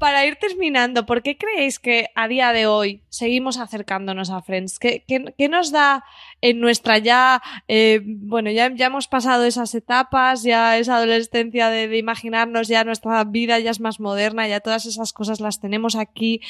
[0.00, 4.78] Para ir terminando, ¿por qué creéis que a día de hoy seguimos acercándonos a Friends?
[4.78, 6.04] ¿Qué, qué, qué nos da
[6.40, 11.98] en nuestra ya, eh, bueno, ya, ya hemos pasado esas etapas, ya esa adolescencia de,
[11.98, 16.40] imaginarnos, ya nuestra vida ya es más moderna, ya todas esas cosas las tenemos aquí.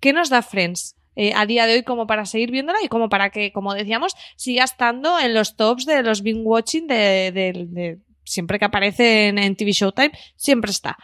[0.00, 0.94] ¿Qué nos da Friends?
[1.16, 4.14] Eh, a día de hoy como para seguir viéndola y como para que, como decíamos,
[4.36, 7.98] siga estando en los tops de los binge watching de, de
[8.28, 10.96] siempre que aparece en, en TV Showtime, siempre está.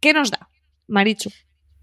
[0.00, 0.48] ¿Qué nos da?
[0.86, 1.30] Marichu.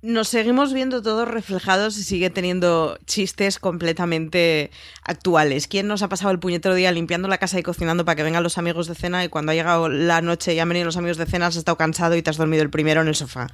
[0.04, 4.70] Nos seguimos viendo todos reflejados y sigue teniendo chistes completamente
[5.02, 5.70] actuales.
[5.70, 8.44] ¿Quién nos ha pasado el puñetero día limpiando la casa y cocinando para que vengan
[8.44, 11.16] los amigos de cena y cuando ha llegado la noche y han venido los amigos
[11.16, 13.48] de cena has estado cansado y te has dormido el primero en el sofá?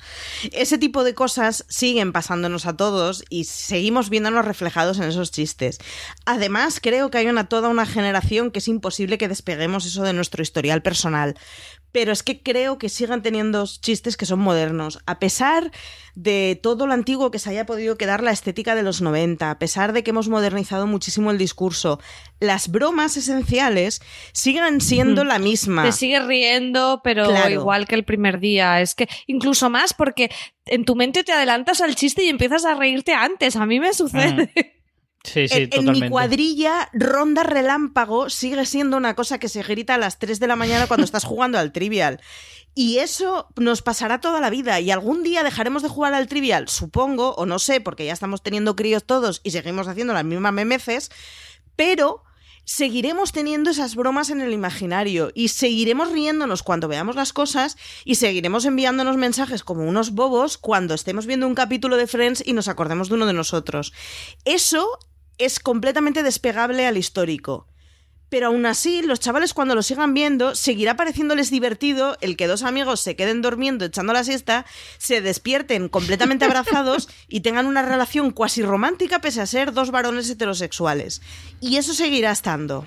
[0.52, 5.78] Ese tipo de cosas siguen pasándonos a todos y seguimos viéndonos reflejados en esos chistes.
[6.26, 10.14] Además, creo que hay una toda una generación que es imposible que despeguemos eso de
[10.14, 11.36] nuestro historial personal
[11.92, 15.72] pero es que creo que sigan teniendo chistes que son modernos, a pesar
[16.16, 19.60] de todo lo antiguo que se haya podido quedar la estética de los 90, a
[19.60, 22.00] pesar de que hemos modernizado muchísimo el discurso,
[22.40, 24.02] las bromas esenciales
[24.34, 25.84] siguen siendo la misma.
[25.84, 28.82] Te sigues riendo, pero igual que el primer día.
[28.82, 30.30] Es que incluso más porque
[30.66, 33.56] en tu mente te adelantas al chiste y empiezas a reírte antes.
[33.56, 34.79] A mí me sucede.
[35.24, 39.96] Sí, sí, en, en, mi cuadrilla, ronda relámpago sigue siendo una cosa que se grita
[39.96, 42.22] a las 3 de la mañana cuando estás jugando al trivial.
[42.76, 44.80] Y eso nos pasará toda la vida.
[44.80, 48.42] Y algún día dejaremos de jugar al trivial, supongo, o no sé, porque ya estamos
[48.42, 51.12] teniendo críos todos y seguimos haciendo las mismas memeces,
[51.76, 52.24] pero
[52.70, 58.14] seguiremos teniendo esas bromas en el imaginario y seguiremos riéndonos cuando veamos las cosas y
[58.14, 62.68] seguiremos enviándonos mensajes como unos bobos cuando estemos viendo un capítulo de Friends y nos
[62.68, 63.92] acordemos de uno de nosotros.
[64.46, 64.88] Eso
[65.40, 67.69] es completamente despegable al histórico.
[68.30, 72.64] Pero aún así, los chavales cuando lo sigan viendo, seguirá pareciéndoles divertido el que dos
[72.64, 74.66] amigos se queden durmiendo echando la siesta,
[74.98, 80.30] se despierten completamente abrazados y tengan una relación cuasi romántica pese a ser dos varones
[80.30, 81.22] heterosexuales.
[81.60, 82.86] Y eso seguirá estando.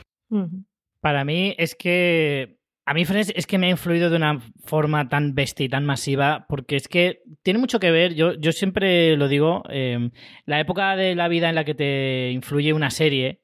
[1.00, 5.08] Para mí es que a mí, Friends, es que me ha influido de una forma
[5.08, 9.16] tan bestia y tan masiva, porque es que tiene mucho que ver, yo, yo siempre
[9.16, 10.10] lo digo, eh,
[10.46, 13.41] la época de la vida en la que te influye una serie,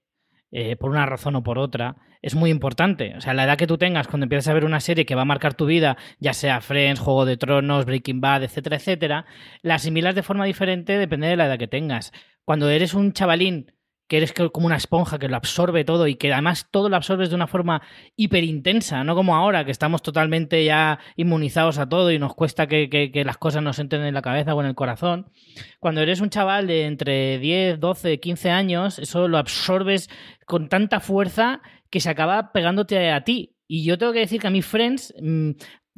[0.51, 3.15] eh, por una razón o por otra, es muy importante.
[3.17, 5.23] O sea, la edad que tú tengas cuando empiezas a ver una serie que va
[5.23, 9.27] a marcar tu vida, ya sea Friends, Juego de Tronos, Breaking Bad, etcétera, etcétera,
[9.63, 12.13] la asimilas de forma diferente depende de la edad que tengas.
[12.45, 13.73] Cuando eres un chavalín
[14.09, 17.29] que eres como una esponja que lo absorbe todo y que además todo lo absorbes
[17.29, 17.83] de una forma
[18.17, 22.67] hiper intensa, no como ahora que estamos totalmente ya inmunizados a todo y nos cuesta
[22.67, 25.31] que, las cosas nos entren en la cabeza o en el corazón.
[25.79, 30.09] Cuando eres un chaval de entre 10, 12, 15 años, eso lo absorbes
[30.47, 33.57] con tanta fuerza que se acaba pegándote a ti.
[33.67, 35.51] Y yo tengo que decir que a mi Friends mmm,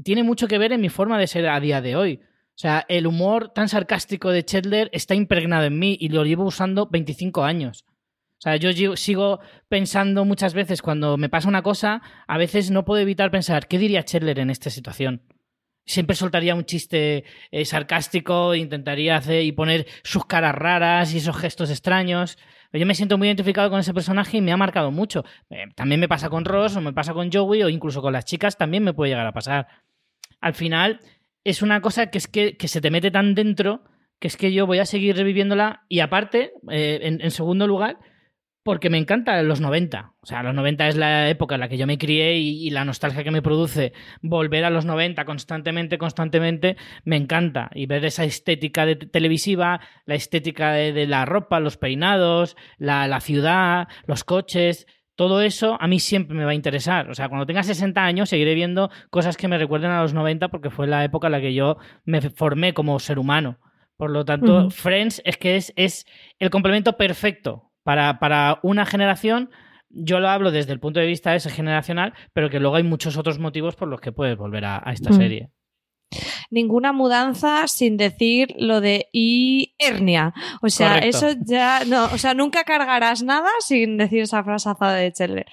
[0.02, 2.20] tiene mucho que ver en mi forma de ser a día de hoy.
[2.24, 6.44] O sea, el humor tan sarcástico de Chandler está impregnado en mí y lo llevo
[6.44, 7.86] usando 25 años.
[8.40, 12.86] O sea, yo sigo pensando muchas veces cuando me pasa una cosa, a veces no
[12.86, 15.22] puedo evitar pensar, ¿qué diría Chandler en esta situación?
[15.84, 21.36] Siempre soltaría un chiste eh, sarcástico, intentaría hacer y poner sus caras raras y esos
[21.36, 22.38] gestos extraños.
[22.72, 25.22] Yo me siento muy identificado con ese personaje y me ha marcado mucho.
[25.50, 28.24] Eh, también me pasa con Ross, o me pasa con Joey, o incluso con las
[28.24, 29.68] chicas también me puede llegar a pasar.
[30.40, 31.00] Al final,
[31.44, 33.84] es una cosa que es que, que se te mete tan dentro
[34.18, 35.84] que es que yo voy a seguir reviviéndola.
[35.88, 37.98] Y aparte, eh, en, en segundo lugar,
[38.70, 40.12] porque me encanta los 90.
[40.20, 42.84] O sea, los 90 es la época en la que yo me crié y, la
[42.84, 43.92] nostalgia que me produce
[44.22, 47.68] volver a los 90 constantemente, constantemente, me encanta.
[47.74, 53.20] Y ver esa estética de televisiva, la estética de, la ropa, los peinados, la, la,
[53.20, 54.86] ciudad, los coches.
[55.16, 57.10] Todo eso a mí siempre me va a interesar.
[57.10, 60.46] O sea, cuando tenga 60 años seguiré viendo cosas que me recuerden a los 90
[60.46, 63.58] porque fue la época en la que yo me formé como ser humano.
[63.96, 66.06] Por lo tanto, Friends es que es, es
[66.38, 69.50] el complemento perfecto para, para una generación,
[69.88, 73.16] yo lo hablo desde el punto de vista ese generacional, pero que luego hay muchos
[73.16, 75.50] otros motivos por los que puedes volver a, esta serie
[76.50, 80.34] ninguna mudanza sin decir lo de y hernia.
[80.60, 85.12] O sea, eso ya no, o sea, nunca cargarás nada sin decir esa frase de
[85.12, 85.46] Chandler.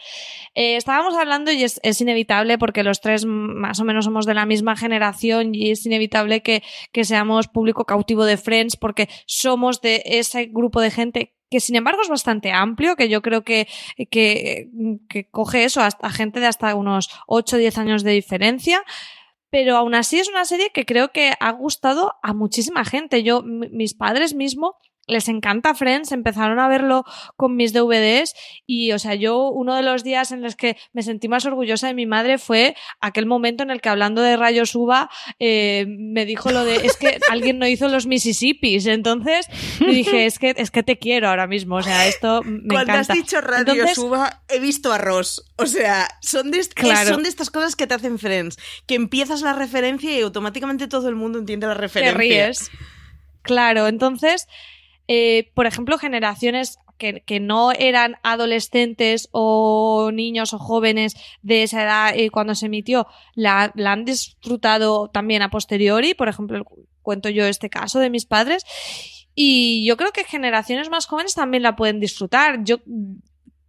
[0.55, 4.33] Eh, estábamos hablando y es, es, inevitable porque los tres más o menos somos de
[4.33, 9.81] la misma generación y es inevitable que, que seamos público cautivo de Friends porque somos
[9.81, 13.67] de ese grupo de gente que sin embargo es bastante amplio, que yo creo que,
[14.09, 14.69] que,
[15.09, 18.83] que coge eso hasta gente de hasta unos 8 o 10 años de diferencia.
[19.49, 23.23] Pero aún así es una serie que creo que ha gustado a muchísima gente.
[23.23, 24.75] Yo, mis padres mismo
[25.07, 27.05] les encanta Friends, empezaron a verlo
[27.35, 28.35] con mis DVDs
[28.65, 31.87] y, o sea, yo uno de los días en los que me sentí más orgullosa
[31.87, 36.25] de mi madre fue aquel momento en el que hablando de rayos uva eh, me
[36.25, 39.47] dijo lo de, es que alguien no hizo los Mississippis, entonces
[39.79, 43.13] dije, es que, es que te quiero ahora mismo, o sea, esto me Cuando encanta.
[43.13, 47.09] has dicho rayos uva, he visto arroz, o sea, son de, claro.
[47.13, 51.07] son de estas cosas que te hacen Friends, que empiezas la referencia y automáticamente todo
[51.07, 52.13] el mundo entiende la referencia.
[52.13, 52.71] Te ríes.
[53.41, 54.47] Claro, entonces
[55.07, 62.13] eh, por ejemplo, generaciones que, no eran adolescentes o niños o jóvenes de esa edad
[62.15, 66.13] eh, cuando se emitió, la, han disfrutado también a posteriori.
[66.13, 66.65] Por ejemplo,
[67.01, 68.65] cuento yo este caso de mis padres.
[69.35, 72.63] Y yo creo que generaciones más jóvenes también la pueden disfrutar.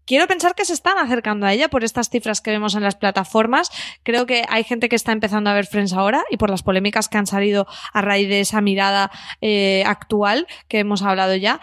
[0.08, 2.96] Quiero pensar que se están acercando a ella por estas cifras que vemos en las
[2.96, 3.70] plataformas.
[4.02, 7.08] Creo que hay gente que está empezando a ver Friends ahora y por las polémicas
[7.08, 9.10] que han salido a raíz de esa mirada
[9.42, 11.60] eh, actual que hemos hablado ya.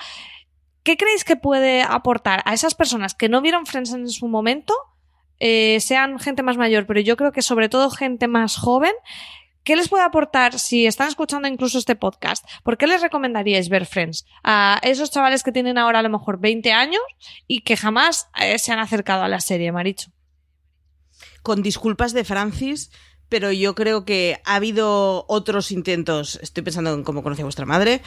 [0.83, 4.75] ¿Qué creéis que puede aportar a esas personas que no vieron Friends en su momento?
[5.39, 8.93] Eh, sean gente más mayor, pero yo creo que sobre todo gente más joven
[9.65, 12.45] ¿Qué les puede aportar si están escuchando incluso este podcast?
[12.61, 14.23] ¿Por qué les recomendaríais ver Friends?
[14.43, 17.01] A esos chavales que tienen ahora a lo mejor 20 años
[17.47, 20.11] y que jamás eh, se han acercado a la serie, Maricho.
[21.41, 22.91] Con disculpas de Francis,
[23.27, 26.37] pero yo creo que ha habido otros intentos.
[26.43, 28.03] Estoy pensando en cómo conocí a vuestra madre,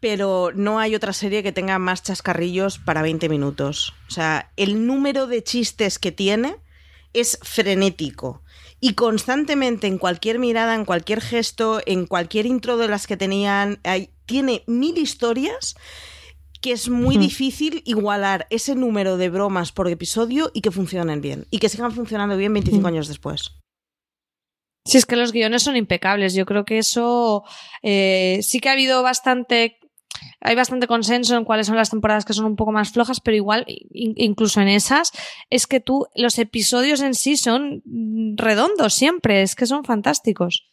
[0.00, 3.92] pero no hay otra serie que tenga más chascarrillos para 20 minutos.
[4.08, 6.56] O sea, el número de chistes que tiene
[7.12, 8.43] es frenético
[8.80, 13.80] y constantemente en cualquier mirada, en cualquier gesto, en cualquier intro de las que tenían,
[14.26, 15.76] tiene mil historias
[16.60, 21.46] que es muy difícil igualar ese número de bromas por episodio y que funcionen bien
[21.50, 23.52] y que sigan funcionando bien 25 años después.
[24.86, 27.44] Si es que los guiones son impecables, yo creo que eso
[27.82, 29.78] eh, sí que ha habido bastante
[30.40, 33.36] hay bastante consenso en cuáles son las temporadas que son un poco más flojas, pero
[33.36, 35.12] igual, incluso en esas,
[35.50, 37.82] es que tú, los episodios en sí son
[38.36, 40.70] redondos siempre, es que son fantásticos.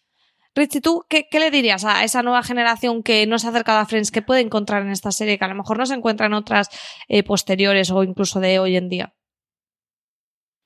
[0.54, 3.86] Richie, ¿tú qué, le dirías a esa nueva generación que no se ha acercado a
[3.86, 6.34] Friends, que puede encontrar en esta serie, que a lo mejor no se encuentra en
[6.34, 6.70] otras
[7.08, 9.14] eh, posteriores o incluso de hoy en día?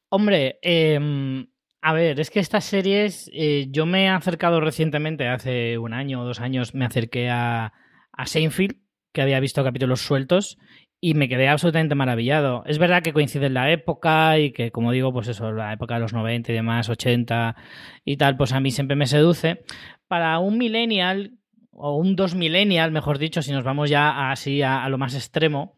[0.09, 1.47] Hombre, em,
[1.81, 6.21] a ver, es que estas series, eh, yo me he acercado recientemente, hace un año
[6.21, 7.73] o dos años, me acerqué a,
[8.17, 8.77] a Seinfeld,
[9.13, 10.57] que había visto capítulos sueltos,
[11.01, 12.63] y me quedé absolutamente maravillado.
[12.65, 15.95] Es verdad que coincide en la época y que, como digo, pues eso, la época
[15.95, 17.55] de los 90 y demás, 80
[18.03, 19.63] y tal, pues a mí siempre me seduce.
[20.07, 21.37] Para un millennial,
[21.71, 25.77] o un dos millennial, mejor dicho, si nos vamos ya así a, lo más extremo,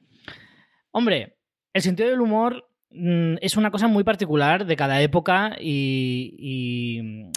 [0.91, 1.37] hombre,
[1.73, 7.31] el sentido del humor mm, es una cosa muy particular de cada época y, y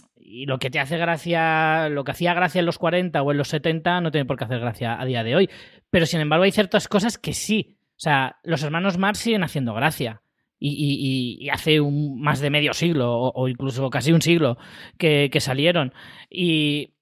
[0.47, 3.49] lo que te hace gracia, lo que hacía gracia en los 40 o en los
[3.49, 5.51] 70 no tiene por qué hacer gracia a día de hoy.
[5.91, 7.77] Pero sin embargo hay ciertas cosas que sí.
[7.97, 10.23] O sea, los hermanos Marx siguen haciendo gracia.
[10.63, 14.59] Y, hace un, más de medio siglo o, incluso casi un siglo
[14.99, 15.95] que, que salieron.
[16.29, 16.95] Y,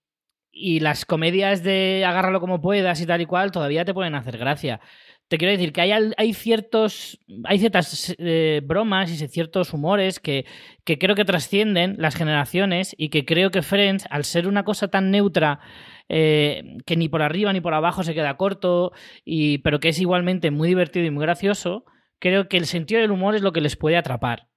[0.53, 4.39] y las comedias de agárralo como puedas y tal y cual todavía te pueden hacer
[4.39, 4.81] gracia
[5.29, 7.21] te quiero decir que hay, ciertos.
[7.45, 10.47] Hay ciertas eh, bromas y ciertos humores que,
[10.85, 14.89] que, creo que trascienden las generaciones y que creo que Friends, al ser una cosa
[14.89, 15.61] tan neutra,
[16.09, 18.93] eh, que ni por arriba ni por abajo se queda corto,
[19.25, 21.85] y, pero que es igualmente muy divertido y muy gracioso,
[22.19, 24.49] creo que el sentido del humor es lo que les puede atrapar.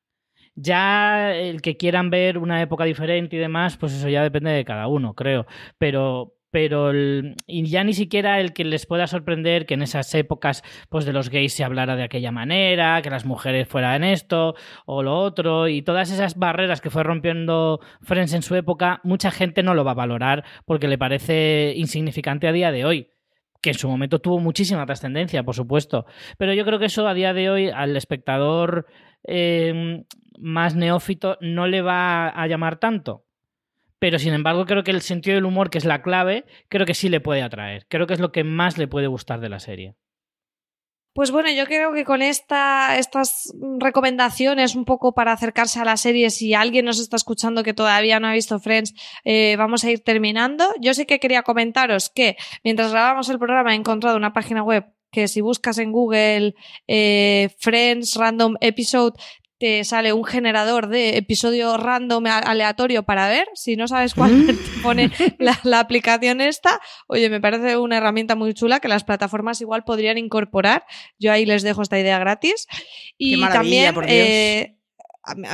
[0.55, 4.65] Ya el que quieran ver una época diferente y demás, pues eso ya depende de
[4.65, 5.45] cada uno, creo.
[5.77, 10.63] Pero, pero y ya ni siquiera el que les pueda sorprender que en esas épocas
[10.89, 15.01] pues de los gays se hablara de aquella manera, que las mujeres fueran esto o
[15.01, 19.63] lo otro y todas esas barreras que fue rompiendo Friends en su época, mucha gente
[19.63, 23.07] no lo va a valorar porque le parece insignificante a día de hoy
[23.61, 26.07] que en su momento tuvo muchísima trascendencia, por supuesto.
[26.39, 28.87] Pero yo creo que eso a día de hoy al espectador
[29.23, 30.03] eh,
[30.39, 33.25] más neófito no le va a llamar tanto
[34.01, 36.95] pero sin embargo creo que el sentido del humor, que es la clave, creo que
[36.95, 37.85] sí le puede atraer.
[37.87, 39.93] Creo que es lo que más le puede gustar de la serie.
[41.13, 45.97] Pues bueno, yo creo que con esta, estas recomendaciones un poco para acercarse a la
[45.97, 49.91] serie, si alguien nos está escuchando que todavía no ha visto Friends, eh, vamos a
[49.91, 50.65] ir terminando.
[50.79, 54.85] Yo sí que quería comentaros que mientras grabamos el programa he encontrado una página web
[55.11, 56.55] que si buscas en Google
[56.87, 59.19] eh, Friends Random Episode
[59.61, 63.47] te sale un generador de episodio random aleatorio para ver.
[63.53, 68.55] Si no sabes cuál te pone la, aplicación esta, oye, me parece una herramienta muy
[68.55, 70.83] chula que las plataformas igual podrían incorporar.
[71.19, 72.65] Yo ahí les dejo esta idea gratis.
[73.19, 74.79] Y también, eh,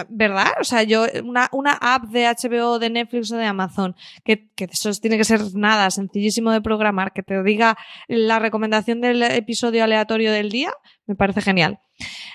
[0.08, 0.54] ¿verdad?
[0.62, 3.94] O sea, yo, una, una, app de HBO, de Netflix o de Amazon,
[4.24, 7.78] que, que, eso tiene que ser nada, sencillísimo de programar, que te diga
[8.08, 10.72] la recomendación del episodio aleatorio del día,
[11.08, 11.80] me parece genial.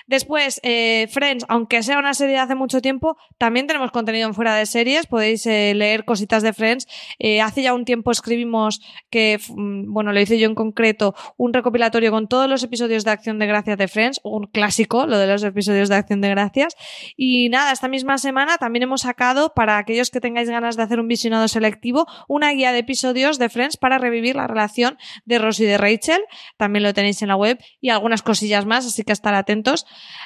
[0.07, 4.33] Después, eh, Friends, aunque sea una serie de hace mucho tiempo, también tenemos contenido en
[4.33, 5.07] fuera de series.
[5.07, 6.87] Podéis eh, leer cositas de Friends.
[7.19, 11.53] Eh, hace ya un tiempo escribimos que, mm, bueno, lo hice yo en concreto, un
[11.53, 15.27] recopilatorio con todos los episodios de Acción de Gracias de Friends, un clásico, lo de
[15.27, 16.75] los episodios de Acción de Gracias.
[17.15, 20.99] Y nada, esta misma semana también hemos sacado, para aquellos que tengáis ganas de hacer
[20.99, 25.61] un visionado selectivo, una guía de episodios de Friends para revivir la relación de Ross
[25.61, 26.21] y de Rachel.
[26.57, 29.85] También lo tenéis en la web y algunas cosillas más, así que estar atentos.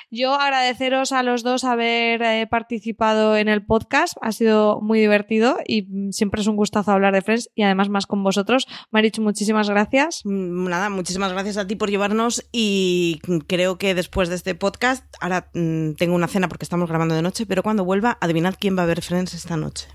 [0.10, 4.16] Yo agradeceros a los dos haber eh, participado en el podcast.
[4.22, 7.90] Ha sido muy divertido y mm, siempre es un gustazo hablar de Friends y además
[7.90, 8.68] más con vosotros.
[8.92, 10.22] Marichu, muchísimas gracias.
[10.24, 15.06] Mm, Nada, muchísimas gracias a ti por llevarnos y creo que después de este podcast,
[15.20, 18.78] ahora mm, tengo una cena porque estamos grabando de noche, pero cuando vuelva, adivinad quién
[18.78, 19.88] va a ver Friends esta noche.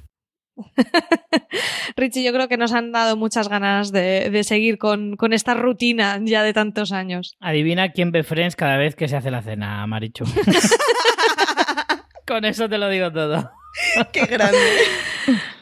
[1.96, 5.54] Richie, yo creo que nos han dado muchas ganas de, de seguir con, con esta
[5.54, 7.36] rutina ya de tantos años.
[7.40, 10.24] Adivina quién ve Friends cada vez que se hace la cena, Marichu.
[12.26, 13.50] Con eso te lo digo todo.
[14.12, 14.58] ¡Qué grande!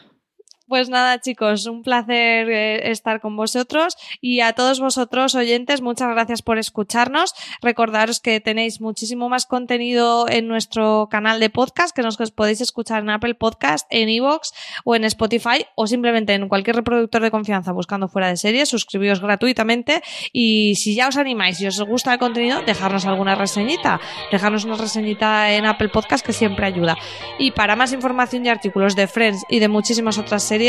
[0.71, 6.07] Pues nada, chicos, un placer eh, estar con vosotros y a todos vosotros oyentes, muchas
[6.07, 7.33] gracias por escucharnos.
[7.61, 13.03] Recordaros que tenéis muchísimo más contenido en nuestro canal de podcast, que nos podéis escuchar
[13.03, 14.53] en Apple Podcast, en Evox
[14.85, 18.69] o en Spotify o simplemente en cualquier reproductor de confianza buscando fuera de series.
[18.69, 20.01] Suscribíos gratuitamente
[20.31, 23.99] y si ya os animáis y os gusta el contenido, dejarnos alguna reseñita.
[24.31, 26.95] Dejarnos una reseñita en Apple Podcast que siempre ayuda.
[27.37, 30.60] Y para más información y artículos de Friends y de muchísimas otras series,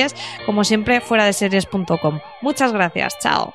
[0.46, 2.20] como siempre, fuera de series.com.
[2.40, 3.54] Muchas gracias, chao.